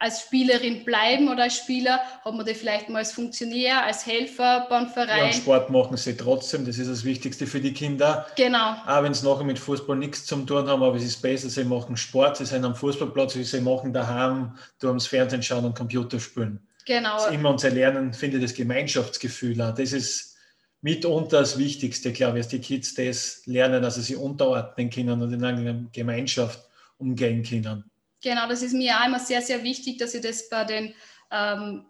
als 0.00 0.22
Spielerin 0.22 0.84
bleiben 0.84 1.28
oder 1.28 1.44
als 1.44 1.58
Spieler, 1.58 2.00
hat 2.24 2.34
man 2.34 2.44
die 2.44 2.54
vielleicht 2.54 2.88
mal 2.88 3.00
als 3.00 3.12
Funktionär, 3.12 3.84
als 3.84 4.06
Helfer 4.06 4.66
beim 4.68 4.88
Verein. 4.88 5.18
Ja, 5.18 5.24
und 5.26 5.34
Sport 5.34 5.70
machen 5.70 5.96
sie 5.98 6.16
trotzdem, 6.16 6.64
das 6.64 6.78
ist 6.78 6.90
das 6.90 7.04
Wichtigste 7.04 7.46
für 7.46 7.60
die 7.60 7.74
Kinder. 7.74 8.26
Genau. 8.34 8.76
Auch 8.86 9.02
wenn 9.02 9.12
sie 9.12 9.26
nachher 9.26 9.44
mit 9.44 9.58
Fußball 9.58 9.96
nichts 9.96 10.24
zu 10.24 10.36
tun 10.36 10.66
haben, 10.66 10.82
aber 10.82 10.96
es 10.96 11.04
ist 11.04 11.20
besser, 11.20 11.50
sie 11.50 11.64
machen 11.64 11.98
Sport, 11.98 12.38
sie 12.38 12.46
sind 12.46 12.64
am 12.64 12.74
Fußballplatz, 12.74 13.34
sie 13.34 13.60
machen 13.60 13.92
daheim, 13.92 14.56
du 14.80 14.88
ums 14.88 15.06
Fernsehen 15.06 15.42
schauen 15.42 15.66
und 15.66 15.76
Computer 15.76 16.18
spielen. 16.18 16.66
Genau. 16.86 17.16
Das 17.16 17.30
immer 17.30 17.50
und 17.50 17.60
sie 17.60 17.68
lernen, 17.68 18.14
finde 18.14 18.38
ich, 18.38 18.42
das 18.42 18.54
Gemeinschaftsgefühl 18.54 19.60
auch. 19.60 19.74
Das 19.74 19.92
ist 19.92 20.36
mitunter 20.80 21.40
das 21.40 21.58
Wichtigste, 21.58 22.10
glaube 22.12 22.38
ich, 22.38 22.46
dass 22.46 22.50
die 22.50 22.60
Kids 22.60 22.94
das 22.94 23.42
lernen, 23.44 23.84
also 23.84 24.00
sie 24.00 24.16
unterordnen 24.16 24.88
können 24.88 25.20
und 25.20 25.30
in 25.30 25.44
einer 25.44 25.84
Gemeinschaft 25.92 26.58
umgehen 26.96 27.42
können. 27.42 27.84
Genau, 28.22 28.48
das 28.48 28.62
ist 28.62 28.74
mir 28.74 28.94
immer 29.06 29.18
sehr, 29.18 29.42
sehr 29.42 29.62
wichtig, 29.62 29.98
dass 29.98 30.14
ich 30.14 30.22
das 30.22 30.48
bei 30.48 30.64
den 30.64 30.94
ähm, 31.30 31.86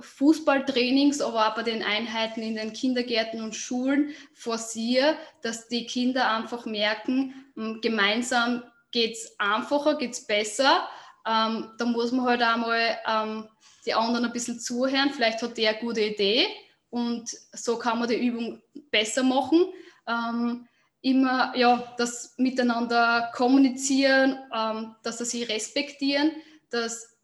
Fußballtrainings, 0.00 1.20
aber 1.20 1.48
auch 1.48 1.54
bei 1.54 1.62
den 1.62 1.82
Einheiten 1.82 2.42
in 2.42 2.56
den 2.56 2.72
Kindergärten 2.72 3.42
und 3.42 3.54
Schulen 3.54 4.14
forciere, 4.32 5.16
dass 5.42 5.68
die 5.68 5.86
Kinder 5.86 6.30
einfach 6.30 6.66
merken, 6.66 7.34
hm, 7.54 7.80
gemeinsam 7.80 8.62
geht 8.90 9.12
es 9.12 9.38
einfacher, 9.38 9.96
geht 9.96 10.12
es 10.12 10.26
besser. 10.26 10.88
Ähm, 11.26 11.70
da 11.78 11.84
muss 11.84 12.12
man 12.12 12.26
halt 12.26 12.42
auch 12.42 12.56
mal 12.56 12.98
ähm, 13.06 13.48
die 13.86 13.94
anderen 13.94 14.24
ein 14.24 14.32
bisschen 14.32 14.58
zuhören. 14.58 15.10
Vielleicht 15.10 15.42
hat 15.42 15.56
der 15.56 15.70
eine 15.70 15.80
gute 15.80 16.00
Idee 16.00 16.46
und 16.90 17.28
so 17.52 17.78
kann 17.78 17.98
man 17.98 18.08
die 18.08 18.26
Übung 18.26 18.62
besser 18.90 19.22
machen. 19.22 19.66
Ähm, 20.06 20.66
immer 21.04 21.54
ja, 21.54 21.94
das 21.98 22.34
miteinander 22.38 23.30
kommunizieren, 23.34 24.38
ähm, 24.56 24.96
dass 25.02 25.18
sie 25.18 25.26
sich 25.26 25.48
respektieren, 25.50 26.32
dass 26.70 27.14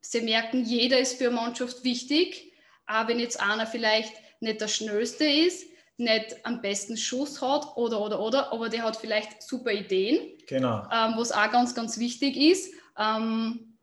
sie 0.00 0.22
merken, 0.22 0.64
jeder 0.64 0.98
ist 0.98 1.16
für 1.16 1.28
eine 1.28 1.36
Mannschaft 1.36 1.84
wichtig, 1.84 2.52
auch 2.88 3.06
wenn 3.06 3.20
jetzt 3.20 3.40
einer 3.40 3.68
vielleicht 3.68 4.12
nicht 4.40 4.60
der 4.60 4.66
Schnellste 4.66 5.24
ist, 5.24 5.64
nicht 5.96 6.44
am 6.44 6.60
besten 6.60 6.96
Schuss 6.96 7.40
hat 7.40 7.76
oder 7.76 8.00
oder 8.00 8.20
oder, 8.20 8.52
aber 8.52 8.68
der 8.68 8.82
hat 8.82 8.96
vielleicht 8.96 9.42
super 9.42 9.70
Ideen, 9.70 10.36
genau. 10.48 10.88
ähm, 10.92 11.14
was 11.16 11.30
auch 11.30 11.52
ganz, 11.52 11.74
ganz 11.74 11.98
wichtig 11.98 12.36
ist. 12.36 12.74
Ähm, 12.98 13.78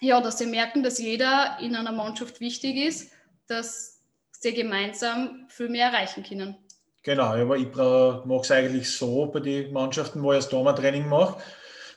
ja, 0.00 0.20
dass 0.20 0.36
sie 0.36 0.46
merken, 0.46 0.82
dass 0.82 0.98
jeder 0.98 1.56
in 1.60 1.74
einer 1.74 1.92
Mannschaft 1.92 2.40
wichtig 2.40 2.76
ist, 2.76 3.12
dass 3.46 4.02
sie 4.32 4.52
gemeinsam 4.52 5.46
viel 5.48 5.70
mehr 5.70 5.86
erreichen 5.86 6.22
können. 6.22 6.58
Genau, 7.04 7.34
aber 7.34 7.58
ich 7.58 7.72
mache 7.74 8.40
es 8.42 8.50
eigentlich 8.50 8.90
so 8.90 9.26
bei 9.26 9.40
den 9.40 9.72
Mannschaften, 9.74 10.22
wo 10.22 10.32
ich 10.32 10.46
das 10.46 10.48
Training 10.48 11.06
mache, 11.06 11.36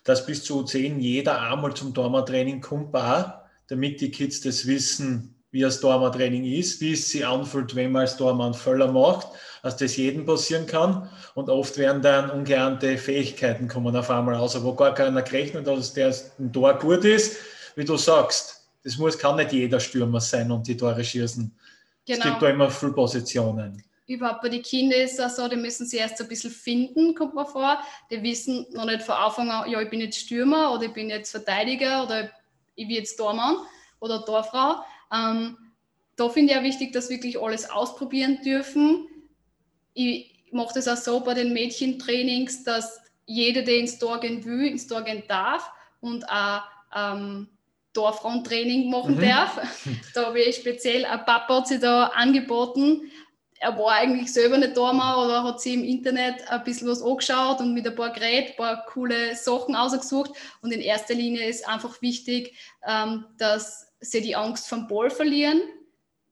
dass 0.04 0.26
bis 0.26 0.44
zu 0.44 0.60
U10 0.62 1.00
jeder 1.00 1.42
einmal 1.42 1.74
zum 1.74 1.94
Dormer-Training 1.94 2.60
kommt, 2.60 2.94
damit 2.94 4.02
die 4.02 4.12
Kids 4.12 4.42
das 4.42 4.68
wissen, 4.68 5.34
wie 5.52 5.62
das 5.62 5.80
Dormer-Training 5.80 6.44
ist, 6.44 6.82
wie 6.82 6.92
es 6.92 7.10
sich 7.10 7.26
anfühlt, 7.26 7.74
wenn 7.74 7.94
man 7.94 8.02
als 8.02 8.18
Dormer 8.18 8.46
einen 8.46 8.54
Völler 8.54 8.92
macht, 8.92 9.30
dass 9.64 9.78
das 9.78 9.96
jedem 9.96 10.26
passieren 10.26 10.68
kann. 10.68 11.10
Und 11.36 11.50
oft 11.50 11.78
werden 11.78 12.02
dann 12.02 12.30
ungeahnte 12.30 12.98
Fähigkeiten 12.98 13.70
kommen 13.70 13.96
auf 13.96 14.10
einmal 14.10 14.36
raus, 14.36 14.62
wo 14.62 14.76
gar 14.76 14.94
keiner 14.94 15.22
gerechnet 15.22 15.68
hat, 15.68 15.78
dass 15.78 15.94
der 15.94 16.14
ein 16.38 16.52
Tor 16.52 16.78
gut 16.80 17.06
ist. 17.06 17.38
Wie 17.78 17.86
du 17.86 17.96
sagst, 17.96 18.68
das 18.84 18.98
muss, 18.98 19.18
kann 19.18 19.38
nicht 19.38 19.54
jeder 19.54 19.80
Stürmer 19.80 20.20
sein 20.20 20.52
und 20.52 20.68
die 20.68 20.76
Tore 20.76 21.02
schießen. 21.02 21.50
Genau. 22.06 22.20
Es 22.20 22.24
gibt 22.26 22.42
da 22.42 22.50
immer 22.50 22.70
viele 22.70 22.92
Positionen. 22.92 23.84
Überhaupt 24.08 24.42
bei 24.42 24.50
den 24.50 24.62
Kindern 24.62 25.02
ist 25.02 25.20
es 25.20 25.36
so, 25.36 25.48
die 25.50 25.58
müssen 25.58 25.86
sie 25.86 25.98
erst 25.98 26.22
ein 26.22 26.30
bisschen 26.30 26.52
finden, 26.52 27.14
kommt 27.14 27.36
mir 27.36 27.46
vor. 27.46 27.80
Die 28.10 28.24
wissen 28.24 28.66
noch 28.72 28.86
nicht 28.86 29.04
von 29.04 29.16
Anfang 29.16 29.50
an, 29.50 29.70
ja, 29.70 29.82
ich 29.82 29.90
bin 29.90 30.00
jetzt 30.00 30.18
Stürmer 30.18 30.74
oder 30.74 30.84
ich 30.84 30.94
bin 30.94 31.10
jetzt 31.10 31.32
Verteidiger 31.32 32.04
oder 32.04 32.30
ich 32.76 32.88
bin 32.88 32.96
jetzt 32.96 33.18
Tormann 33.18 33.58
oder 34.00 34.24
Torfrau. 34.24 34.82
Ähm, 35.14 35.58
da 36.16 36.30
finde 36.30 36.54
ich 36.54 36.60
auch 36.60 36.64
wichtig, 36.64 36.94
dass 36.94 37.10
wirklich 37.10 37.40
alles 37.40 37.70
ausprobieren 37.70 38.40
dürfen. 38.44 39.08
Ich 39.94 40.34
mache 40.52 40.76
das 40.76 40.88
auch 40.88 40.98
so 40.98 41.20
bei 41.20 41.34
den 41.34 41.52
Mädchentrainings, 41.54 42.64
dass 42.64 43.02
jeder, 43.26 43.62
der 43.62 43.78
ins 43.78 44.00
Tor 44.00 44.20
gehen 44.20 44.44
will, 44.46 44.68
ins 44.68 44.88
Tor 44.88 45.02
gehen 45.02 45.24
darf 45.28 45.70
und 46.00 46.28
auch 46.30 46.62
ähm, 46.96 47.50
Torfrauentraining 47.94 48.90
machen 48.90 49.16
mhm. 49.16 49.22
darf. 49.22 49.60
Da 50.14 50.28
habe 50.28 50.40
ich 50.40 50.56
speziell, 50.56 51.06
ein 51.06 51.26
Papa 51.26 51.58
hat 51.58 51.68
sich 51.68 51.80
da 51.80 52.06
angeboten. 52.08 53.12
Er 53.60 53.78
war 53.78 53.94
eigentlich 53.94 54.32
selber 54.32 54.58
nicht 54.58 54.76
Tormann 54.76 55.26
oder 55.26 55.44
hat 55.44 55.62
sich 55.62 55.74
im 55.74 55.84
Internet 55.84 56.48
ein 56.50 56.64
bisschen 56.64 56.88
was 56.88 57.02
angeschaut 57.02 57.60
und 57.60 57.74
mit 57.74 57.88
ein 57.88 57.96
paar 57.96 58.12
Geräten, 58.12 58.52
ein 58.52 58.58
paar 58.58 58.86
coole 58.86 59.36
Sachen 59.36 59.76
ausgesucht. 59.76 60.32
Und 60.62 60.72
in 60.72 60.82
erster 60.82 61.16
Linie 61.16 61.48
ist 61.48 61.68
einfach 61.68 62.02
wichtig, 62.02 62.56
ähm, 62.88 63.26
dass 63.38 63.92
sie 64.00 64.22
die 64.22 64.36
Angst 64.36 64.68
vom 64.68 64.88
Ball 64.88 65.10
verlieren, 65.10 65.62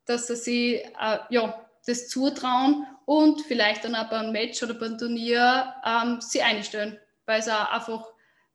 dass 0.06 0.28
sie 0.28 0.36
sich 0.36 0.86
äh, 1.00 1.18
ja, 1.30 1.66
das 1.86 2.08
zutrauen 2.10 2.86
und 3.06 3.42
vielleicht 3.42 3.86
dann 3.86 3.96
auch 3.96 4.10
beim 4.10 4.32
Match 4.32 4.62
oder 4.64 4.74
beim 4.74 4.98
Turnier 4.98 5.74
ähm, 5.86 6.20
sie 6.22 6.42
einstellen, 6.42 7.00
weil 7.26 7.42
sie 7.42 7.52
einfach, 7.52 8.06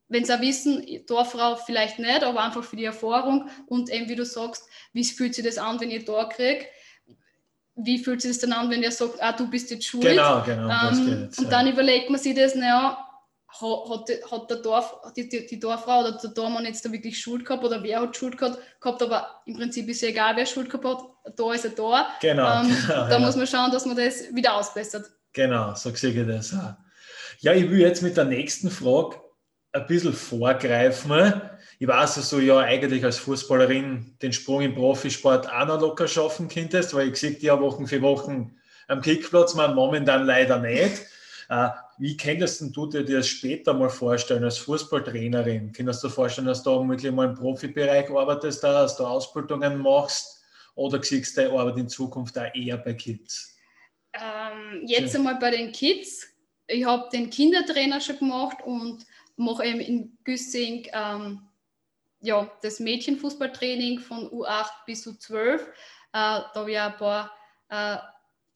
wenn 0.08 0.24
sie 0.24 0.34
auch 0.34 0.40
wissen, 0.40 0.84
Torfrau 1.06 1.56
vielleicht 1.56 1.98
nicht, 1.98 2.22
aber 2.22 2.42
einfach 2.42 2.64
für 2.64 2.76
die 2.76 2.84
Erfahrung 2.84 3.48
und 3.66 3.90
eben 3.90 4.08
wie 4.08 4.16
du 4.16 4.24
sagst, 4.24 4.68
wie 4.92 5.04
fühlt 5.04 5.34
sich 5.34 5.44
das 5.44 5.58
an, 5.58 5.80
wenn 5.80 5.90
ihr 5.90 6.04
Tor 6.04 6.28
kriegt, 6.28 6.66
wie 7.76 8.02
fühlt 8.02 8.20
sich 8.22 8.32
das 8.32 8.40
dann 8.40 8.52
an, 8.52 8.70
wenn 8.70 8.82
ihr 8.82 8.90
sagt, 8.90 9.22
ah, 9.22 9.32
du 9.32 9.48
bist 9.48 9.70
jetzt 9.70 9.86
schuld. 9.86 10.04
Genau, 10.04 10.42
genau. 10.42 10.68
Ähm, 10.68 11.22
jetzt, 11.24 11.38
und 11.38 11.50
dann 11.50 11.66
ja. 11.66 11.72
überlegt 11.72 12.10
man 12.10 12.20
sich 12.20 12.34
das, 12.34 12.54
naja, 12.54 12.98
hat, 13.60 14.10
hat 14.30 14.50
der 14.50 14.58
Dorf, 14.58 14.94
die, 15.16 15.28
die, 15.28 15.46
die, 15.46 15.58
Dorffrau 15.58 16.00
oder 16.00 16.12
der 16.12 16.30
Dorfmann 16.30 16.64
jetzt 16.64 16.84
da 16.84 16.92
wirklich 16.92 17.18
Schuld 17.18 17.44
gehabt 17.44 17.64
oder 17.64 17.82
wer 17.82 18.00
hat 18.00 18.16
Schuld 18.16 18.38
gehabt, 18.38 18.58
gehabt 18.80 19.02
aber 19.02 19.42
im 19.46 19.56
Prinzip 19.56 19.88
ist 19.88 20.02
ja 20.02 20.08
egal, 20.08 20.36
wer 20.36 20.46
Schuld 20.46 20.70
gehabt 20.70 20.84
hat, 20.84 21.38
da 21.38 21.52
ist 21.52 21.64
er 21.64 21.72
da. 21.72 22.08
Genau. 22.20 22.62
Ähm, 22.62 22.68
genau 22.68 23.08
da 23.08 23.10
ja. 23.10 23.18
muss 23.18 23.36
man 23.36 23.46
schauen, 23.46 23.70
dass 23.72 23.86
man 23.86 23.96
das 23.96 24.34
wieder 24.34 24.54
ausbessert. 24.54 25.06
Genau, 25.32 25.74
so 25.74 25.94
sehe 25.94 26.10
ich 26.10 26.26
das 26.26 26.54
auch. 26.54 26.74
Ja, 27.40 27.52
ich 27.52 27.70
will 27.70 27.80
jetzt 27.80 28.02
mit 28.02 28.16
der 28.16 28.24
nächsten 28.24 28.70
Frage 28.70 29.20
ein 29.72 29.86
bisschen 29.86 30.12
vorgreifen. 30.12 31.40
Ich 31.82 31.88
weiß, 31.88 32.16
dass 32.16 32.28
du 32.28 32.40
ja 32.40 32.58
eigentlich 32.58 33.02
als 33.02 33.16
Fußballerin 33.20 34.14
den 34.20 34.34
Sprung 34.34 34.60
im 34.60 34.74
Profisport 34.74 35.50
auch 35.50 35.66
noch 35.66 35.80
locker 35.80 36.06
schaffen 36.06 36.46
könntest, 36.46 36.92
weil 36.92 37.08
ich 37.08 37.16
sehe 37.16 37.30
dich 37.30 37.44
ja 37.44 37.58
Wochen 37.58 37.86
für 37.86 38.02
Wochen 38.02 38.54
am 38.86 39.00
Kickplatz, 39.00 39.54
man 39.54 39.74
momentan 39.74 40.26
leider 40.26 40.58
nicht. 40.58 41.06
Äh, 41.48 41.70
wie 41.96 42.18
könntest 42.18 42.60
du 42.76 42.86
dir 42.86 43.02
das 43.02 43.28
später 43.28 43.72
mal 43.72 43.88
vorstellen 43.88 44.44
als 44.44 44.58
Fußballtrainerin? 44.58 45.72
Könntest 45.72 46.04
du 46.04 46.08
dir 46.08 46.12
vorstellen, 46.12 46.48
dass 46.48 46.62
du 46.62 46.86
wirklich 46.86 47.10
mal 47.12 47.30
im 47.30 47.34
Profibereich 47.34 48.10
arbeitest, 48.10 48.62
dass 48.62 48.98
du 48.98 49.06
Ausbildungen 49.06 49.78
machst 49.78 50.44
oder 50.74 51.02
siehst 51.02 51.34
du 51.34 51.44
deine 51.44 51.58
Arbeit 51.58 51.78
in 51.78 51.88
Zukunft 51.88 52.36
auch 52.36 52.54
eher 52.54 52.76
bei 52.76 52.92
Kids? 52.92 53.56
Ähm, 54.12 54.82
jetzt 54.84 55.16
einmal 55.16 55.38
bei 55.38 55.52
den 55.52 55.72
Kids. 55.72 56.26
Ich 56.66 56.84
habe 56.84 57.08
den 57.10 57.30
Kindertrainer 57.30 58.02
schon 58.02 58.18
gemacht 58.18 58.58
und 58.66 59.06
mache 59.36 59.64
eben 59.64 59.80
in 59.80 60.18
Güssing 60.24 60.86
ähm, 60.92 61.46
ja, 62.20 62.50
das 62.62 62.80
Mädchenfußballtraining 62.80 64.00
von 64.00 64.28
U8 64.30 64.70
bis 64.86 65.06
U12. 65.06 65.58
Äh, 65.58 65.60
da 66.12 66.52
habe 66.54 66.70
ich 66.70 66.78
ein 66.78 66.96
paar 66.96 67.32
äh, 67.70 67.96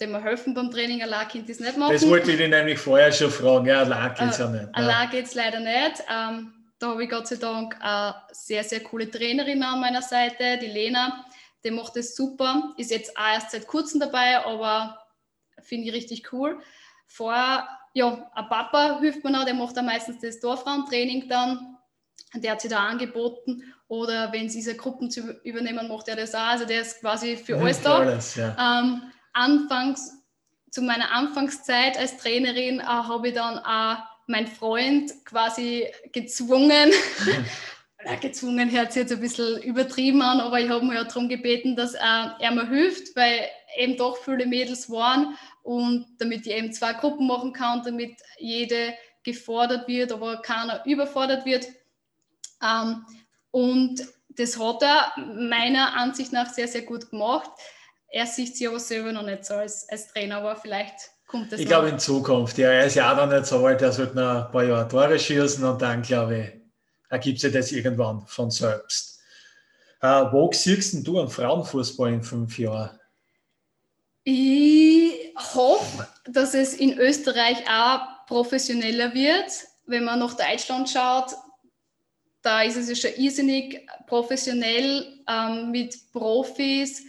dem 0.01 0.11
wir 0.11 0.23
helfen 0.23 0.55
beim 0.55 0.71
Training, 0.71 1.03
allein 1.03 1.29
könnt 1.29 1.49
es 1.49 1.61
nicht 1.61 1.77
machen. 1.77 1.93
Das 1.93 2.07
wollte 2.09 2.33
ich 2.33 2.37
dir 2.37 2.49
nämlich 2.49 2.79
vorher 2.79 3.13
schon 3.13 3.31
fragen, 3.31 3.67
ja, 3.67 3.81
allein 3.81 4.15
geht 4.15 4.31
es 4.31 4.39
ja 4.39 4.49
nicht. 4.49 4.69
Allein 4.73 5.11
geht 5.11 5.27
es 5.27 5.35
leider 5.35 5.61
nicht. 5.61 6.03
Ähm, 6.13 6.53
da 6.79 6.89
habe 6.89 7.05
ich 7.05 7.11
Gott 7.11 7.29
sei 7.29 7.37
Dank 7.37 7.77
eine 7.81 8.15
sehr, 8.33 8.65
sehr 8.65 8.81
coole 8.81 9.11
Trainerin 9.11 9.63
an 9.63 9.81
meiner 9.81 10.03
Seite, 10.03 10.59
die 10.61 10.67
Lena. 10.67 11.25
Die 11.65 11.71
macht 11.71 11.97
das 11.97 12.15
super, 12.15 12.75
ist 12.77 12.91
jetzt 12.91 13.17
auch 13.17 13.33
erst 13.33 13.53
seit 13.53 13.67
kurzem 13.67 14.01
dabei, 14.01 14.45
aber 14.45 14.99
finde 15.63 15.89
ich 15.89 15.95
richtig 15.95 16.33
cool. 16.33 16.61
Vorher, 17.07 17.67
ja, 17.95 18.31
ein 18.35 18.49
Papa 18.49 18.99
hilft 19.01 19.25
mir 19.25 19.31
noch, 19.31 19.45
der 19.45 19.55
macht 19.55 19.77
dann 19.77 19.87
meistens 19.87 20.21
das 20.21 20.41
Dorfraumentraining 20.41 21.29
dann. 21.29 21.74
Der 22.35 22.53
hat 22.53 22.61
sich 22.61 22.71
da 22.71 22.87
angeboten. 22.87 23.63
Oder 23.89 24.33
wenn 24.33 24.49
sie 24.49 24.59
diese 24.59 24.77
Gruppen 24.77 25.11
zu 25.11 25.21
übernehmen, 25.45 25.89
macht 25.89 26.09
er 26.09 26.17
das 26.17 26.35
auch. 26.35 26.41
Also 26.41 26.65
der 26.65 26.81
ist 26.81 27.01
quasi 27.01 27.37
für 27.37 27.59
alles 27.59 27.81
da. 27.81 27.99
Alles, 27.99 28.35
ja. 28.35 28.57
ähm, 28.59 29.03
anfangs, 29.33 30.13
zu 30.71 30.83
meiner 30.83 31.13
Anfangszeit 31.13 31.97
als 31.97 32.17
Trainerin, 32.17 32.81
äh, 32.81 32.85
habe 32.85 33.29
ich 33.29 33.35
dann 33.35 33.59
auch 33.59 33.99
meinen 34.27 34.47
Freund 34.47 35.13
quasi 35.25 35.87
gezwungen, 36.13 36.91
ja, 38.05 38.15
gezwungen 38.21 38.71
hört 38.71 38.93
sich 38.93 39.03
jetzt 39.03 39.13
ein 39.13 39.21
bisschen 39.21 39.63
übertrieben 39.63 40.23
an, 40.23 40.41
aber 40.41 40.61
ich 40.61 40.69
habe 40.69 40.85
mir 40.85 40.95
ja 40.95 41.05
darum 41.05 41.29
gebeten, 41.29 41.77
dass 41.77 41.95
er, 41.95 42.37
er 42.41 42.51
mir 42.53 42.69
hilft, 42.69 43.15
weil 43.17 43.41
eben 43.77 43.97
doch 43.97 44.17
viele 44.17 44.47
Mädels 44.47 44.91
waren 44.91 45.37
und 45.63 46.07
damit 46.19 46.47
ich 46.47 46.53
eben 46.53 46.73
zwei 46.73 46.93
Gruppen 46.95 47.27
machen 47.27 47.53
kann, 47.53 47.83
damit 47.83 48.17
jede 48.39 48.95
gefordert 49.25 49.89
wird, 49.89 50.13
aber 50.13 50.43
keiner 50.43 50.85
überfordert 50.87 51.45
wird. 51.45 51.67
Ähm, 52.65 53.05
und 53.51 54.01
das 54.31 54.59
hat 54.59 54.83
er 54.83 55.13
meiner 55.37 55.97
Ansicht 55.97 56.33
nach 56.33 56.53
sehr, 56.53 56.67
sehr 56.67 56.83
gut 56.83 57.11
gemacht 57.11 57.51
er 58.15 58.27
sieht 58.27 58.57
sich 58.57 58.69
aber 58.69 58.79
selber 58.79 59.11
noch 59.11 59.25
nicht 59.25 59.45
so 59.45 59.55
als, 59.55 59.89
als 59.89 60.07
Trainer, 60.07 60.37
aber 60.37 60.55
vielleicht 60.55 60.95
kommt 61.27 61.51
das 61.51 61.59
Ich 61.59 61.67
glaube 61.67 61.89
in 61.89 61.99
Zukunft, 61.99 62.57
ja, 62.59 62.69
er 62.71 62.87
ist 62.87 62.95
ja 62.95 63.13
auch 63.13 63.17
noch 63.17 63.27
nicht 63.27 63.47
so 63.47 63.67
alt, 63.67 63.83
er 63.83 63.91
sollte 63.91 64.15
noch 64.15 64.47
ein 64.47 64.53
paar 64.53 64.63
Jahre 64.63 64.87
Tore 64.87 65.19
schießen 65.19 65.65
und 65.65 65.83
dann, 65.83 66.01
glaube 66.01 66.39
ich, 66.39 66.49
ergibt 67.11 67.41
sich 67.41 67.53
das 67.53 67.73
irgendwann 67.73 68.25
von 68.29 68.53
selbst. 68.53 69.19
Uh, 70.01 70.31
wo 70.31 70.49
siehst 70.53 71.05
du 71.05 71.19
einen 71.19 71.29
Frauenfußball 71.29 72.13
in 72.13 72.23
fünf 72.23 72.57
Jahren? 72.57 73.01
Ich 74.23 75.35
hoffe, 75.37 76.07
dass 76.27 76.55
es 76.55 76.75
in 76.75 76.97
Österreich 76.99 77.65
auch 77.69 78.27
professioneller 78.27 79.13
wird. 79.13 79.51
Wenn 79.87 80.05
man 80.05 80.21
nach 80.21 80.37
Deutschland 80.37 80.89
schaut, 80.89 81.33
da 82.45 82.63
ist 82.63 82.77
es 82.77 82.89
ja 82.89 82.95
schon 82.95 83.21
irrsinnig 83.21 83.87
professionell 84.07 85.19
ähm, 85.29 85.71
mit 85.71 85.97
Profis 86.13 87.03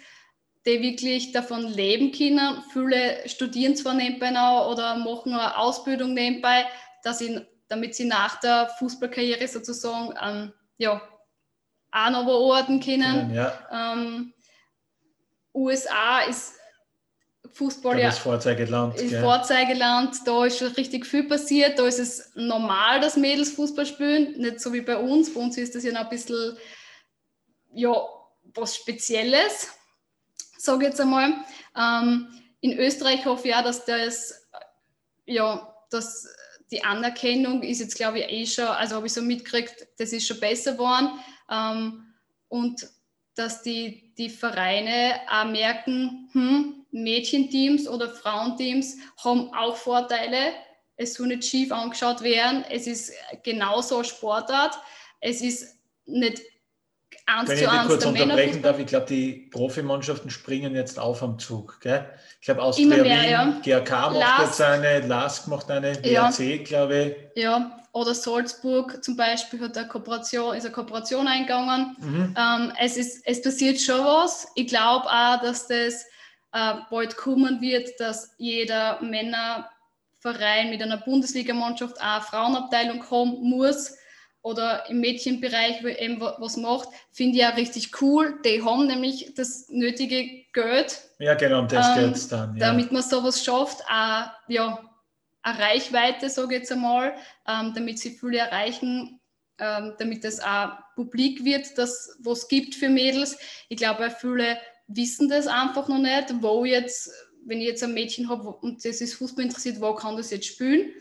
die 0.65 0.81
wirklich 0.81 1.31
davon 1.31 1.67
leben 1.67 2.11
können. 2.11 2.63
Viele 2.73 3.27
studieren 3.29 3.75
zwar 3.75 3.93
nebenbei 3.93 4.31
noch 4.31 4.71
oder 4.71 4.95
machen 4.95 5.33
eine 5.33 5.57
Ausbildung 5.57 6.13
nebenbei, 6.13 6.65
dass 7.03 7.19
sie, 7.19 7.39
damit 7.67 7.95
sie 7.95 8.05
nach 8.05 8.39
der 8.39 8.69
Fußballkarriere 8.79 9.47
sozusagen 9.47 10.15
ähm, 10.21 10.53
ja, 10.77 11.01
auch 11.91 12.09
noch 12.09 12.25
bearbeiten 12.25 12.79
können. 12.79 13.33
Ja. 13.33 13.53
Ähm, 13.71 14.33
USA 15.53 16.21
ist 16.21 16.55
Fußball 17.55 17.99
ja 17.99 18.07
das 18.07 18.19
Vorzeigeland. 18.19 18.99
Ist 18.99 19.15
Vorzeigeland, 19.15 20.15
da 20.25 20.45
ist 20.45 20.59
schon 20.59 20.71
richtig 20.73 21.05
viel 21.05 21.23
passiert. 21.23 21.79
Da 21.79 21.87
ist 21.87 21.99
es 21.99 22.31
normal, 22.35 22.99
dass 22.99 23.17
Mädels 23.17 23.51
Fußball 23.51 23.85
spielen, 23.85 24.37
nicht 24.37 24.59
so 24.59 24.71
wie 24.73 24.81
bei 24.81 24.97
uns. 24.97 25.33
Bei 25.33 25.39
uns 25.39 25.57
ist 25.57 25.73
das 25.73 25.83
ja 25.83 25.91
noch 25.93 26.01
ein 26.01 26.09
bisschen 26.09 26.57
ja, 27.73 27.93
was 28.53 28.75
Spezielles 28.75 29.69
sage 30.65 30.83
ich 30.83 30.89
jetzt 30.89 31.01
einmal. 31.01 31.33
Ähm, 31.77 32.27
in 32.59 32.77
Österreich 32.77 33.25
hoffe 33.25 33.47
ich 33.47 33.55
auch, 33.55 33.63
dass 33.63 33.85
das, 33.85 34.47
ja, 35.25 35.73
dass 35.91 36.27
die 36.71 36.83
Anerkennung 36.83 37.61
ist 37.61 37.79
jetzt, 37.79 37.95
glaube 37.95 38.19
ich, 38.19 38.29
eh 38.29 38.45
schon, 38.45 38.65
also 38.65 38.95
habe 38.95 39.05
ich 39.05 39.13
so 39.13 39.21
mitgekriegt, 39.21 39.87
das 39.97 40.11
ist 40.11 40.27
schon 40.27 40.39
besser 40.39 40.73
geworden. 40.73 41.19
Ähm, 41.49 42.13
und 42.49 42.87
dass 43.35 43.61
die, 43.61 44.13
die 44.17 44.29
Vereine 44.29 45.19
auch 45.29 45.45
merken, 45.45 46.29
hm, 46.31 46.84
Mädchenteams 46.95 47.87
oder 47.87 48.09
Frauenteams 48.09 48.97
haben 49.23 49.51
auch 49.53 49.75
Vorteile. 49.75 50.53
Es 50.95 51.15
soll 51.15 51.27
nicht 51.27 51.43
schief 51.43 51.71
angeschaut 51.71 52.21
werden. 52.21 52.63
Es 52.69 52.87
ist 52.87 53.11
genauso 53.43 53.95
eine 53.95 54.05
Sportart. 54.05 54.75
Es 55.19 55.41
ist 55.41 55.75
nicht 56.05 56.41
eins 57.25 57.49
Wenn 57.49 57.57
zu 57.57 57.63
ich 57.63 57.69
eins 57.69 57.87
kurz 57.87 58.05
unterbrechen 58.05 58.61
darf, 58.61 58.79
ich 58.79 58.85
glaube, 58.85 59.07
die 59.07 59.49
Profimannschaften 59.51 60.29
springen 60.29 60.73
jetzt 60.73 60.97
auf 60.97 61.21
am 61.21 61.37
Zug. 61.37 61.81
Gell? 61.81 62.09
Ich 62.39 62.45
glaube, 62.45 62.61
Austria 62.61 62.87
mehr, 62.87 63.03
Wien, 63.03 63.29
ja. 63.29 63.79
GAK 63.79 63.91
macht 63.91 64.15
Lask. 64.15 64.41
jetzt 64.43 64.61
eine, 64.61 64.99
LASK 65.01 65.47
macht 65.47 65.71
eine, 65.71 65.95
WRC, 65.95 66.39
ja. 66.39 66.63
glaube 66.63 66.97
ich. 67.35 67.43
Ja, 67.43 67.83
oder 67.91 68.13
Salzburg 68.13 69.03
zum 69.03 69.17
Beispiel 69.17 69.59
hat 69.61 69.77
eine 69.77 69.87
Kooperation, 69.87 70.55
ist 70.55 70.65
eine 70.65 70.73
Kooperation 70.73 71.27
eingegangen. 71.27 71.97
Mhm. 71.99 72.35
Ähm, 72.37 72.73
es, 72.79 72.95
ist, 72.95 73.21
es 73.25 73.41
passiert 73.41 73.81
schon 73.81 73.99
was. 73.99 74.47
Ich 74.55 74.67
glaube 74.67 75.05
auch, 75.07 75.41
dass 75.41 75.67
das 75.67 76.05
äh, 76.55 76.75
bald 76.89 77.17
kommen 77.17 77.59
wird, 77.59 77.99
dass 77.99 78.33
jeder 78.37 79.01
Männerverein 79.01 80.69
mit 80.69 80.81
einer 80.81 80.97
Bundesligamannschaft 80.97 81.99
auch 81.99 82.15
eine 82.15 82.21
Frauenabteilung 82.21 83.11
haben 83.11 83.41
muss 83.41 83.97
oder 84.41 84.89
im 84.89 85.01
Mädchenbereich 85.01 85.83
eben 85.83 86.21
was 86.21 86.55
macht, 86.55 86.87
finde 87.11 87.35
ich 87.35 87.41
ja 87.41 87.49
richtig 87.49 88.01
cool. 88.01 88.39
Die 88.45 88.63
haben 88.63 88.87
nämlich 88.87 89.33
das 89.35 89.67
nötige 89.67 90.45
Geld. 90.53 91.01
Ja, 91.19 91.33
genau, 91.33 91.59
um 91.59 91.67
das 91.67 91.97
ähm, 91.97 92.13
geht 92.13 92.31
dann. 92.31 92.55
Ja. 92.55 92.67
Damit 92.67 92.89
man 92.91 93.03
sowas 93.03 93.43
schafft, 93.43 93.83
auch, 93.89 94.29
ja, 94.47 94.79
eine 95.41 95.59
Reichweite, 95.59 96.29
sage 96.29 96.55
ich 96.55 96.61
jetzt 96.61 96.71
einmal, 96.71 97.15
ähm, 97.47 97.73
damit 97.75 97.99
sie 97.99 98.11
viele 98.11 98.37
erreichen, 98.37 99.19
ähm, 99.59 99.95
damit 99.99 100.23
es 100.23 100.39
auch 100.39 100.69
publik 100.95 101.43
wird, 101.43 101.77
dass 101.77 102.17
was 102.19 102.47
gibt 102.47 102.75
für 102.75 102.87
Mädels. 102.87 103.37
Ich 103.67 103.77
glaube, 103.77 104.09
viele 104.09 104.57
wissen 104.87 105.29
das 105.29 105.47
einfach 105.47 105.87
noch 105.87 105.99
nicht, 105.99 106.41
wo 106.41 106.65
jetzt, 106.65 107.11
wenn 107.45 107.59
ich 107.59 107.67
jetzt 107.67 107.83
ein 107.83 107.93
Mädchen 107.93 108.29
habe 108.29 108.49
und 108.49 108.83
das 108.85 109.01
ist 109.01 109.15
Fußball 109.15 109.45
interessiert, 109.45 109.81
wo 109.81 109.93
kann 109.93 110.17
das 110.17 110.31
jetzt 110.31 110.47
spielen, 110.47 110.91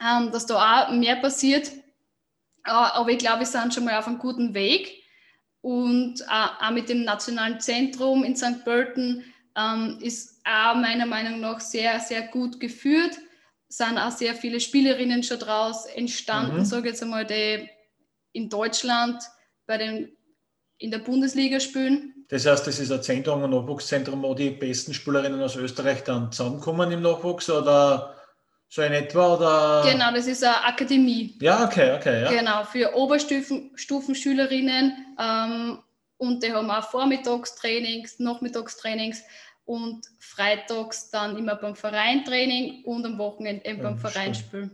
ähm, 0.00 0.30
dass 0.32 0.46
da 0.46 0.88
auch 0.88 0.92
mehr 0.92 1.16
passiert 1.16 1.70
aber 2.62 3.10
ich 3.10 3.18
glaube, 3.18 3.40
wir 3.40 3.46
sind 3.46 3.74
schon 3.74 3.84
mal 3.84 3.98
auf 3.98 4.06
einem 4.06 4.18
guten 4.18 4.54
Weg. 4.54 4.96
Und 5.62 6.22
auch 6.28 6.70
mit 6.70 6.88
dem 6.88 7.04
Nationalen 7.04 7.60
Zentrum 7.60 8.24
in 8.24 8.34
St. 8.34 8.64
Pölten 8.64 9.24
ähm, 9.56 9.98
ist 10.00 10.40
auch 10.44 10.74
meiner 10.74 11.04
Meinung 11.04 11.40
nach 11.40 11.60
sehr, 11.60 12.00
sehr 12.00 12.22
gut 12.28 12.58
geführt. 12.60 13.18
Sind 13.68 13.98
auch 13.98 14.10
sehr 14.10 14.34
viele 14.34 14.58
Spielerinnen 14.58 15.22
schon 15.22 15.38
daraus 15.38 15.84
entstanden, 15.86 16.58
mhm. 16.58 16.64
sage 16.64 16.88
ich 16.88 16.92
jetzt 16.94 17.02
einmal, 17.02 17.26
die 17.26 17.68
in 18.32 18.48
Deutschland 18.48 19.22
bei 19.66 19.76
den, 19.76 20.16
in 20.78 20.90
der 20.90 20.98
Bundesliga 20.98 21.60
spielen. 21.60 22.19
Das 22.30 22.46
heißt, 22.46 22.66
das 22.66 22.78
ist 22.78 22.90
ein 22.92 23.02
Zentrum, 23.02 23.42
ein 23.42 23.50
Nachwuchszentrum, 23.50 24.22
wo 24.22 24.34
die 24.34 24.50
besten 24.50 24.94
Spielerinnen 24.94 25.42
aus 25.42 25.56
Österreich 25.56 26.04
dann 26.04 26.30
zusammenkommen 26.30 26.92
im 26.92 27.02
Nachwuchs 27.02 27.50
oder 27.50 28.14
so 28.68 28.82
in 28.82 28.92
etwa? 28.92 29.34
Oder? 29.34 29.82
Genau, 29.90 30.12
das 30.14 30.28
ist 30.28 30.44
eine 30.44 30.64
Akademie. 30.64 31.36
Ja, 31.40 31.64
okay, 31.64 31.96
okay. 31.96 32.22
Ja. 32.22 32.30
Genau, 32.30 32.62
für 32.64 32.94
Oberstufenschülerinnen. 32.94 35.16
Ähm, 35.18 35.80
und 36.18 36.40
die 36.42 36.52
haben 36.52 36.70
auch 36.70 36.88
Vormittagstrainings, 36.88 38.20
Nachmittagstrainings 38.20 39.22
und 39.64 40.06
freitags 40.18 41.10
dann 41.10 41.36
immer 41.36 41.56
beim 41.56 41.74
Vereintraining 41.74 42.84
und 42.84 43.04
am 43.04 43.18
Wochenende 43.18 43.64
eben 43.64 43.82
beim 43.82 43.94
ja, 43.94 44.00
Vereinspiel. 44.08 44.70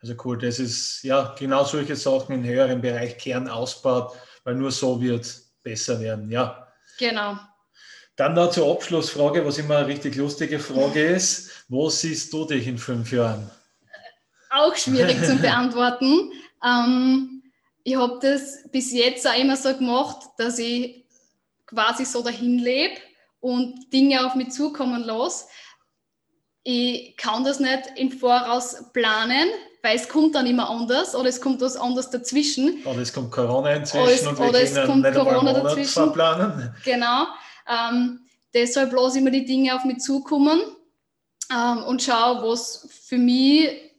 Also 0.00 0.14
cool, 0.24 0.38
das 0.38 0.58
ist 0.58 1.02
ja 1.02 1.34
genau 1.38 1.64
solche 1.64 1.96
Sachen 1.96 2.36
im 2.36 2.44
höheren 2.44 2.80
Bereich 2.80 3.18
Kern 3.18 3.46
ausbaut, 3.48 4.14
weil 4.44 4.54
nur 4.54 4.70
so 4.70 5.02
wird 5.02 5.20
es 5.22 5.52
besser 5.62 6.00
werden, 6.00 6.30
ja. 6.30 6.63
Genau. 6.98 7.38
Dann 8.16 8.34
noch 8.34 8.50
zur 8.50 8.70
Abschlussfrage, 8.70 9.44
was 9.44 9.58
immer 9.58 9.78
eine 9.78 9.88
richtig 9.88 10.14
lustige 10.16 10.60
Frage 10.60 11.04
ist. 11.04 11.64
Wo 11.68 11.90
siehst 11.90 12.32
du 12.32 12.44
dich 12.44 12.66
in 12.66 12.78
fünf 12.78 13.12
Jahren? 13.12 13.50
Auch 14.50 14.76
schwierig 14.76 15.22
zu 15.24 15.36
beantworten. 15.42 16.30
Ähm, 16.64 17.42
ich 17.82 17.96
habe 17.96 18.18
das 18.22 18.70
bis 18.70 18.92
jetzt 18.92 19.26
auch 19.26 19.36
immer 19.36 19.56
so 19.56 19.74
gemacht, 19.76 20.28
dass 20.38 20.58
ich 20.58 21.04
quasi 21.66 22.04
so 22.04 22.22
dahin 22.22 22.58
lebe 22.58 23.00
und 23.40 23.92
Dinge 23.92 24.24
auf 24.24 24.36
mich 24.36 24.50
zukommen 24.50 25.02
lasse. 25.02 25.46
Ich 26.62 27.16
kann 27.16 27.44
das 27.44 27.60
nicht 27.60 27.82
im 27.96 28.12
Voraus 28.12 28.90
planen, 28.92 29.48
weil 29.84 29.96
es 29.96 30.08
kommt 30.08 30.34
dann 30.34 30.46
immer 30.46 30.70
anders 30.70 31.14
oder 31.14 31.28
es 31.28 31.38
kommt 31.38 31.60
was 31.60 31.76
anderes 31.76 32.08
dazwischen. 32.08 32.82
Oder 32.86 33.00
es 33.00 33.12
kommt 33.12 33.30
Corona 33.30 33.74
inzwischen 33.74 34.04
oder 34.06 34.12
es, 34.14 34.26
und 34.26 34.38
wir 34.38 34.48
oder 34.48 34.62
es 34.62 34.86
kommt 34.86 35.12
Corona 35.12 35.52
dazwischen. 35.52 35.92
Verplanen. 35.92 36.74
Genau. 36.82 37.26
Ähm, 37.68 38.20
deshalb 38.54 38.92
lasse 38.94 39.18
ich 39.18 39.24
mir 39.24 39.30
die 39.30 39.44
Dinge 39.44 39.76
auf 39.76 39.84
mich 39.84 39.98
zukommen 39.98 40.62
ähm, 41.52 41.82
und 41.84 42.02
schaue, 42.02 42.48
was 42.48 42.88
für 42.90 43.18
mich 43.18 43.92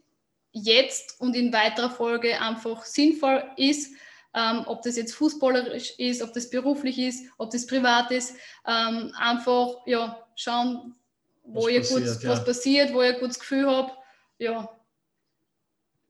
jetzt 0.53 1.21
und 1.21 1.35
in 1.35 1.53
weiterer 1.53 1.91
Folge 1.91 2.41
einfach 2.41 2.83
sinnvoll 2.83 3.43
ist. 3.55 3.93
Ähm, 4.33 4.63
ob 4.65 4.81
das 4.81 4.97
jetzt 4.97 5.13
fußballerisch 5.13 5.99
ist, 5.99 6.23
ob 6.23 6.33
das 6.33 6.49
beruflich 6.49 6.97
ist, 6.97 7.25
ob 7.37 7.51
das 7.51 7.67
privat 7.67 8.09
ist. 8.09 8.33
Ähm, 8.67 9.13
einfach 9.19 9.75
ja, 9.85 10.19
schauen, 10.35 10.95
wo 11.43 11.65
was, 11.65 11.71
ihr 11.71 11.79
passiert, 11.81 12.13
gut, 12.15 12.23
ja. 12.23 12.29
was 12.31 12.43
passiert, 12.43 12.91
wo 12.91 13.03
ihr 13.03 13.13
ein 13.13 13.19
gutes 13.19 13.39
Gefühl 13.39 13.67
habt. 13.67 13.95
Ja. 14.39 14.74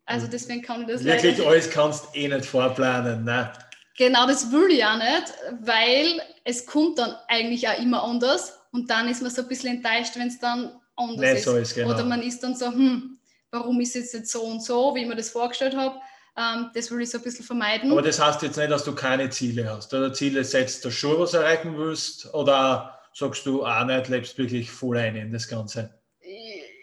Also 0.06 0.28
deswegen 0.28 0.62
kann 0.62 0.82
ich 0.82 0.88
das 0.88 1.04
Wirklich 1.04 1.46
alles 1.46 1.70
kannst 1.70 2.06
du 2.06 2.20
eh 2.20 2.28
nicht 2.28 2.46
vorplanen. 2.46 3.24
Ne? 3.24 3.52
Genau, 3.98 4.28
das 4.28 4.52
will 4.52 4.70
ich 4.72 4.86
auch 4.86 4.98
nicht, 4.98 5.34
weil 5.62 6.22
es 6.44 6.66
kommt 6.66 7.00
dann 7.00 7.16
eigentlich 7.28 7.68
auch 7.68 7.80
immer 7.80 8.04
anders 8.04 8.60
und 8.72 8.90
dann 8.90 9.08
ist 9.08 9.22
man 9.22 9.32
so 9.32 9.42
ein 9.42 9.48
bisschen 9.48 9.78
enttäuscht, 9.78 10.16
wenn 10.16 10.28
es 10.28 10.40
dann 10.40 10.80
anders 10.96 11.22
nicht 11.22 11.38
ist. 11.38 11.46
So 11.46 11.56
ist 11.56 11.76
genau. 11.76 11.94
Oder 11.94 12.04
man 12.04 12.22
ist 12.22 12.44
dann 12.44 12.56
so, 12.56 12.68
hm, 12.68 13.18
warum 13.52 13.80
ist 13.82 13.96
es 13.96 14.14
jetzt 14.14 14.32
so 14.32 14.44
und 14.44 14.64
so, 14.64 14.94
wie 14.96 15.02
ich 15.02 15.08
mir 15.08 15.16
das 15.16 15.30
vorgestellt 15.30 15.76
habe. 15.76 15.96
Ähm, 16.38 16.70
das 16.76 16.92
will 16.92 17.02
ich 17.02 17.10
so 17.10 17.18
ein 17.18 17.24
bisschen 17.24 17.46
vermeiden. 17.46 17.92
Aber 17.92 18.02
das 18.02 18.20
heißt 18.20 18.42
jetzt 18.42 18.58
nicht, 18.58 18.70
dass 18.70 18.84
du 18.84 18.94
keine 18.94 19.30
Ziele 19.30 19.70
hast. 19.70 19.94
Oder 19.94 20.12
Ziele 20.12 20.44
setzt 20.44 20.84
du 20.84 20.92
schon, 20.92 21.18
was 21.18 21.34
erreichen 21.34 21.78
willst? 21.78 22.34
Oder 22.34 23.00
sagst 23.14 23.46
du 23.46 23.66
auch 23.66 23.86
nicht, 23.86 24.10
lebst 24.10 24.38
wirklich 24.38 24.70
voll 24.70 24.98
ein 24.98 25.16
in 25.16 25.32
das 25.32 25.48
Ganze? 25.48 25.98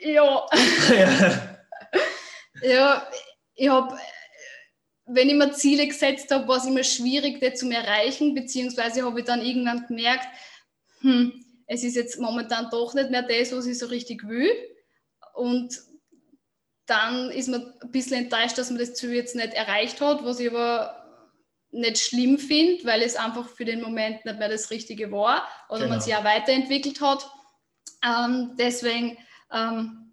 Ja. 0.01 0.47
ja. 2.63 2.71
ja, 2.71 3.11
ich 3.55 3.69
habe 3.69 3.99
wenn 5.07 5.29
ich 5.29 5.35
mir 5.35 5.53
Ziele 5.53 5.87
gesetzt 5.87 6.31
habe, 6.31 6.47
war 6.49 6.59
es 6.59 6.65
immer 6.65 6.85
schwierig, 6.85 7.41
die 7.41 7.53
zu 7.55 7.69
erreichen, 7.71 8.35
beziehungsweise 8.35 9.05
habe 9.05 9.21
ich 9.21 9.27
dann 9.27 9.45
irgendwann 9.45 9.87
gemerkt, 9.87 10.27
hm, 11.01 11.45
es 11.67 11.83
ist 11.85 11.97
jetzt 11.97 12.21
momentan 12.21 12.69
doch 12.71 12.95
nicht 12.95 13.11
mehr 13.11 13.23
das, 13.23 13.53
was 13.53 13.67
ich 13.67 13.79
so 13.79 13.87
richtig 13.87 14.27
will. 14.27 14.51
Und 15.35 15.81
dann 16.87 17.31
ist 17.31 17.49
man 17.49 17.73
ein 17.81 17.91
bisschen 17.91 18.25
enttäuscht, 18.25 18.59
dass 18.59 18.71
man 18.71 18.79
das 18.79 18.95
Ziel 18.95 19.13
jetzt 19.13 19.35
nicht 19.35 19.55
erreicht 19.55 20.01
hat, 20.01 20.25
was 20.25 20.41
ich 20.41 20.51
aber 20.51 20.99
nicht 21.71 21.99
schlimm 21.99 22.39
finde, 22.39 22.85
weil 22.85 23.03
es 23.03 23.17
einfach 23.17 23.49
für 23.49 23.65
den 23.65 23.81
Moment 23.81 24.25
nicht 24.25 24.39
mehr 24.39 24.49
das 24.49 24.71
Richtige 24.71 25.11
war 25.11 25.49
oder 25.71 25.81
genau. 25.81 25.93
man 25.93 26.01
sich 26.01 26.15
auch 26.15 26.25
weiterentwickelt 26.25 27.01
hat. 27.01 27.31
Ähm, 28.05 28.55
deswegen, 28.59 29.17
ähm, 29.51 30.13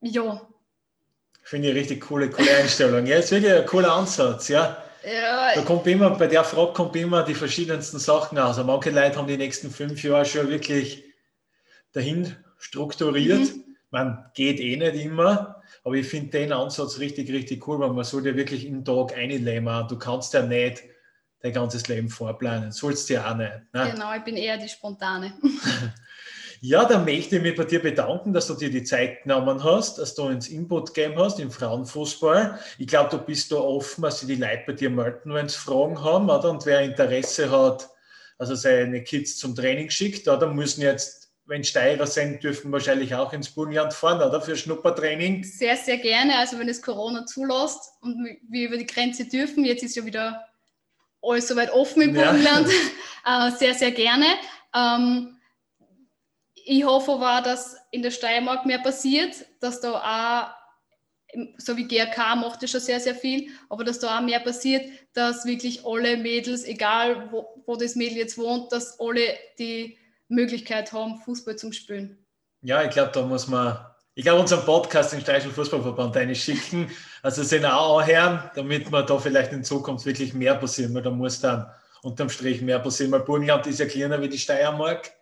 ja, 0.00 0.48
Finde 1.48 1.70
ich 1.70 1.76
richtig 1.76 2.02
coole, 2.02 2.28
coole 2.28 2.54
Einstellung. 2.58 3.06
Ja, 3.06 3.16
ist 3.16 3.30
wirklich 3.30 3.54
ein 3.54 3.64
cooler 3.64 3.94
Ansatz, 3.94 4.48
ja. 4.48 4.82
Ja. 5.02 5.54
Da 5.54 5.62
kommt 5.62 5.86
immer, 5.86 6.10
bei 6.10 6.26
der 6.26 6.44
Frage 6.44 6.74
kommt 6.74 6.94
immer 6.94 7.22
die 7.22 7.34
verschiedensten 7.34 7.98
Sachen 7.98 8.36
aus. 8.36 8.58
Also 8.58 8.64
manche 8.64 8.90
Leute 8.90 9.16
haben 9.16 9.26
die 9.26 9.38
nächsten 9.38 9.70
fünf 9.70 10.04
Jahre 10.04 10.26
schon 10.26 10.50
wirklich 10.50 11.04
dahin 11.94 12.36
strukturiert. 12.58 13.40
Mhm. 13.40 13.64
Man 13.88 14.26
geht 14.34 14.60
eh 14.60 14.76
nicht 14.76 15.02
immer, 15.02 15.62
aber 15.84 15.94
ich 15.94 16.06
finde 16.06 16.38
den 16.38 16.52
Ansatz 16.52 16.98
richtig, 16.98 17.32
richtig 17.32 17.66
cool, 17.66 17.80
weil 17.80 17.94
man 17.94 18.04
soll 18.04 18.26
ja 18.26 18.36
wirklich 18.36 18.66
im 18.66 18.84
Tag 18.84 19.16
einleben. 19.16 19.86
Du 19.88 19.98
kannst 19.98 20.34
ja 20.34 20.42
nicht 20.42 20.82
dein 21.40 21.54
ganzes 21.54 21.88
Leben 21.88 22.10
vorplanen. 22.10 22.72
Sollst 22.72 23.08
du 23.08 23.14
ja 23.14 23.30
auch 23.30 23.36
nicht. 23.36 23.52
Ne? 23.72 23.90
Genau, 23.94 24.14
ich 24.14 24.22
bin 24.22 24.36
eher 24.36 24.58
die 24.58 24.68
Spontane. 24.68 25.32
Ja, 26.60 26.84
dann 26.84 27.04
möchte 27.04 27.36
ich 27.36 27.42
mich 27.42 27.54
bei 27.54 27.64
dir 27.64 27.80
bedanken, 27.80 28.32
dass 28.32 28.48
du 28.48 28.54
dir 28.54 28.70
die 28.70 28.82
Zeit 28.82 29.22
genommen 29.22 29.62
hast, 29.62 29.98
dass 29.98 30.14
du 30.14 30.24
uns 30.24 30.48
Input 30.48 30.92
gegeben 30.92 31.18
hast 31.18 31.38
im 31.38 31.50
Frauenfußball. 31.50 32.58
Ich 32.78 32.86
glaube, 32.86 33.10
du 33.10 33.18
bist 33.18 33.52
da 33.52 33.56
offen, 33.56 34.02
dass 34.02 34.20
sie 34.20 34.26
die 34.26 34.34
Leute 34.34 34.62
bei 34.66 34.72
dir 34.72 34.90
melden, 34.90 35.32
wenn 35.32 35.48
sie 35.48 35.56
Fragen 35.56 36.02
haben 36.02 36.28
oder? 36.28 36.50
und 36.50 36.66
wer 36.66 36.80
Interesse 36.80 37.50
hat, 37.50 37.88
also 38.38 38.54
seine 38.54 39.02
Kids 39.02 39.36
zum 39.36 39.54
Training 39.54 39.90
schickt. 39.90 40.26
Oder 40.26 40.48
müssen 40.48 40.82
jetzt, 40.82 41.30
wenn 41.46 41.62
Steirer 41.62 42.06
sind, 42.06 42.42
dürfen 42.42 42.72
wahrscheinlich 42.72 43.14
auch 43.14 43.32
ins 43.32 43.50
Burgenland 43.50 43.94
fahren, 43.94 44.20
oder? 44.20 44.40
Für 44.40 44.56
Schnuppertraining. 44.56 45.44
Sehr, 45.44 45.76
sehr 45.76 45.98
gerne. 45.98 46.38
Also 46.38 46.58
wenn 46.58 46.68
es 46.68 46.82
Corona 46.82 47.24
zulässt 47.26 47.92
und 48.00 48.28
wir 48.48 48.68
über 48.68 48.76
die 48.76 48.86
Grenze 48.86 49.26
dürfen, 49.26 49.64
jetzt 49.64 49.82
ist 49.84 49.96
ja 49.96 50.04
wieder 50.04 50.44
alles 51.22 51.48
soweit 51.48 51.72
offen 51.72 52.02
im 52.02 52.14
Burgenland, 52.14 52.68
ja. 52.68 52.74
Äh, 53.26 53.50
sehr, 53.50 53.74
sehr 53.74 53.90
gerne. 53.90 54.24
Ähm, 54.74 55.37
ich 56.68 56.84
hoffe 56.84 57.12
aber, 57.12 57.40
dass 57.42 57.76
in 57.90 58.02
der 58.02 58.10
Steiermark 58.10 58.66
mehr 58.66 58.78
passiert, 58.78 59.34
dass 59.60 59.80
da 59.80 59.92
auch, 59.94 61.38
so 61.56 61.76
wie 61.76 61.88
GRK 61.88 62.36
macht 62.36 62.62
das 62.62 62.70
schon 62.70 62.80
sehr, 62.80 63.00
sehr 63.00 63.14
viel, 63.14 63.48
aber 63.70 63.84
dass 63.84 64.00
da 64.00 64.18
auch 64.18 64.22
mehr 64.22 64.40
passiert, 64.40 64.86
dass 65.14 65.46
wirklich 65.46 65.86
alle 65.86 66.18
Mädels, 66.18 66.64
egal 66.64 67.32
wo, 67.32 67.62
wo 67.64 67.76
das 67.76 67.96
Mädel 67.96 68.18
jetzt 68.18 68.36
wohnt, 68.36 68.70
dass 68.70 69.00
alle 69.00 69.34
die 69.58 69.96
Möglichkeit 70.28 70.92
haben, 70.92 71.16
Fußball 71.16 71.56
zu 71.56 71.72
spielen. 71.72 72.18
Ja, 72.60 72.82
ich 72.82 72.90
glaube, 72.90 73.12
da 73.14 73.22
muss 73.22 73.48
man, 73.48 73.78
ich 74.14 74.24
glaube, 74.24 74.40
unseren 74.40 74.64
Podcast 74.66 75.14
im 75.14 75.20
Steirischen 75.20 75.52
Fußballverband 75.52 76.18
eine 76.18 76.34
schicken, 76.34 76.90
also 77.22 77.42
sind 77.44 77.64
auch 77.64 78.00
anhören, 78.00 78.50
damit 78.54 78.90
man 78.90 79.06
da 79.06 79.18
vielleicht 79.18 79.52
in 79.52 79.64
Zukunft 79.64 80.04
wirklich 80.04 80.34
mehr 80.34 80.54
passieren, 80.56 80.94
weil 80.94 81.02
da 81.02 81.10
muss 81.10 81.40
dann 81.40 81.66
unterm 82.02 82.28
Strich 82.28 82.60
mehr 82.60 82.78
passieren, 82.78 83.12
weil 83.12 83.20
Burgenland 83.20 83.66
ist 83.66 83.80
ja 83.80 83.86
kleiner 83.86 84.20
wie 84.20 84.28
die 84.28 84.38
Steiermark 84.38 85.12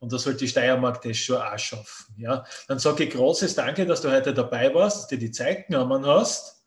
und 0.00 0.12
da 0.12 0.18
sollte 0.18 0.40
die 0.40 0.48
Steiermark 0.48 1.02
das 1.02 1.18
schon 1.18 1.36
auch 1.36 1.58
schaffen. 1.58 2.14
Ja? 2.16 2.44
Dann 2.66 2.78
sage 2.78 3.04
ich 3.04 3.10
großes 3.10 3.54
Danke, 3.54 3.86
dass 3.86 4.00
du 4.00 4.10
heute 4.10 4.34
dabei 4.34 4.74
warst, 4.74 4.96
dass 4.96 5.08
du 5.08 5.16
dir 5.16 5.26
die 5.26 5.30
Zeit 5.30 5.68
genommen 5.68 6.04
hast. 6.06 6.64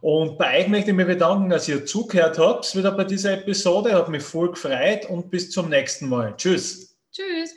Und 0.00 0.38
bei 0.38 0.60
euch 0.60 0.68
möchte 0.68 0.90
ich 0.90 0.96
mich 0.96 1.06
bedanken, 1.06 1.50
dass 1.50 1.66
ihr 1.68 1.84
zugehört 1.84 2.38
habt 2.38 2.76
wieder 2.76 2.92
bei 2.92 3.04
dieser 3.04 3.32
Episode. 3.32 3.94
Hat 3.94 4.08
mich 4.08 4.22
voll 4.22 4.52
gefreut 4.52 5.06
und 5.06 5.30
bis 5.30 5.50
zum 5.50 5.70
nächsten 5.70 6.08
Mal. 6.08 6.36
Tschüss. 6.36 6.96
Tschüss. 7.10 7.54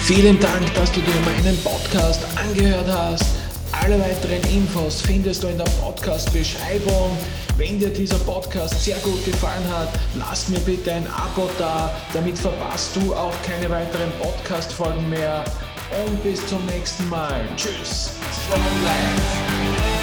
Vielen 0.00 0.40
Dank, 0.40 0.74
dass 0.74 0.90
du 0.90 1.00
dir 1.00 1.20
meinen 1.24 1.56
Podcast 1.62 2.24
angehört 2.36 2.88
hast. 2.88 3.47
Alle 3.88 4.00
weiteren 4.00 4.42
Infos 4.54 5.00
findest 5.00 5.42
du 5.42 5.46
in 5.46 5.56
der 5.56 5.64
Podcast-Beschreibung. 5.80 7.16
Wenn 7.56 7.78
dir 7.78 7.88
dieser 7.88 8.18
Podcast 8.18 8.84
sehr 8.84 8.98
gut 8.98 9.24
gefallen 9.24 9.66
hat, 9.66 9.88
lass 10.14 10.50
mir 10.50 10.58
bitte 10.58 10.92
ein 10.92 11.06
Abo 11.06 11.48
da, 11.58 11.90
damit 12.12 12.36
verpasst 12.36 12.94
du 12.96 13.14
auch 13.14 13.32
keine 13.46 13.70
weiteren 13.70 14.12
Podcast-Folgen 14.20 15.08
mehr. 15.08 15.42
Und 16.06 16.22
bis 16.22 16.46
zum 16.48 16.66
nächsten 16.66 17.08
Mal. 17.08 17.48
Tschüss. 17.56 18.10
Strong 18.30 18.60
Life. 18.84 19.97